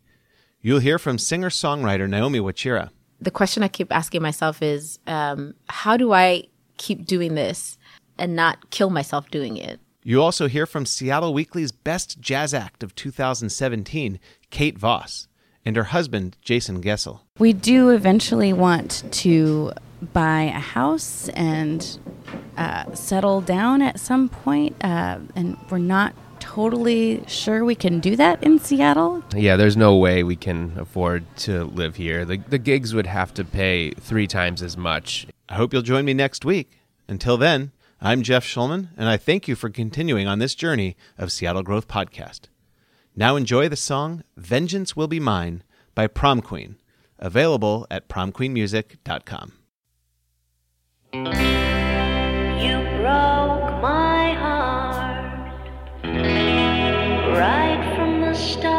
[0.60, 2.90] You'll hear from singer songwriter Naomi Wachira.
[3.22, 7.78] The question I keep asking myself is um, how do I keep doing this
[8.18, 9.80] and not kill myself doing it?
[10.04, 14.18] You'll also hear from Seattle Weekly's Best Jazz Act of 2017,
[14.50, 15.28] Kate Voss,
[15.64, 17.20] and her husband, Jason Gessel.
[17.38, 19.72] We do eventually want to
[20.12, 21.98] buy a house and
[22.56, 28.16] uh, settle down at some point, uh, and we're not totally sure we can do
[28.16, 29.22] that in Seattle.
[29.36, 32.24] Yeah, there's no way we can afford to live here.
[32.24, 35.28] The, the gigs would have to pay three times as much.
[35.48, 36.80] I hope you'll join me next week.
[37.06, 37.70] Until then,
[38.04, 41.86] I'm Jeff Shulman, and I thank you for continuing on this journey of Seattle Growth
[41.86, 42.48] Podcast.
[43.14, 45.62] Now enjoy the song Vengeance Will Be Mine
[45.94, 46.78] by Prom Queen,
[47.20, 49.52] available at promqueenmusic.com.
[51.12, 51.20] You
[52.98, 55.54] broke my heart
[57.38, 58.71] right from the start.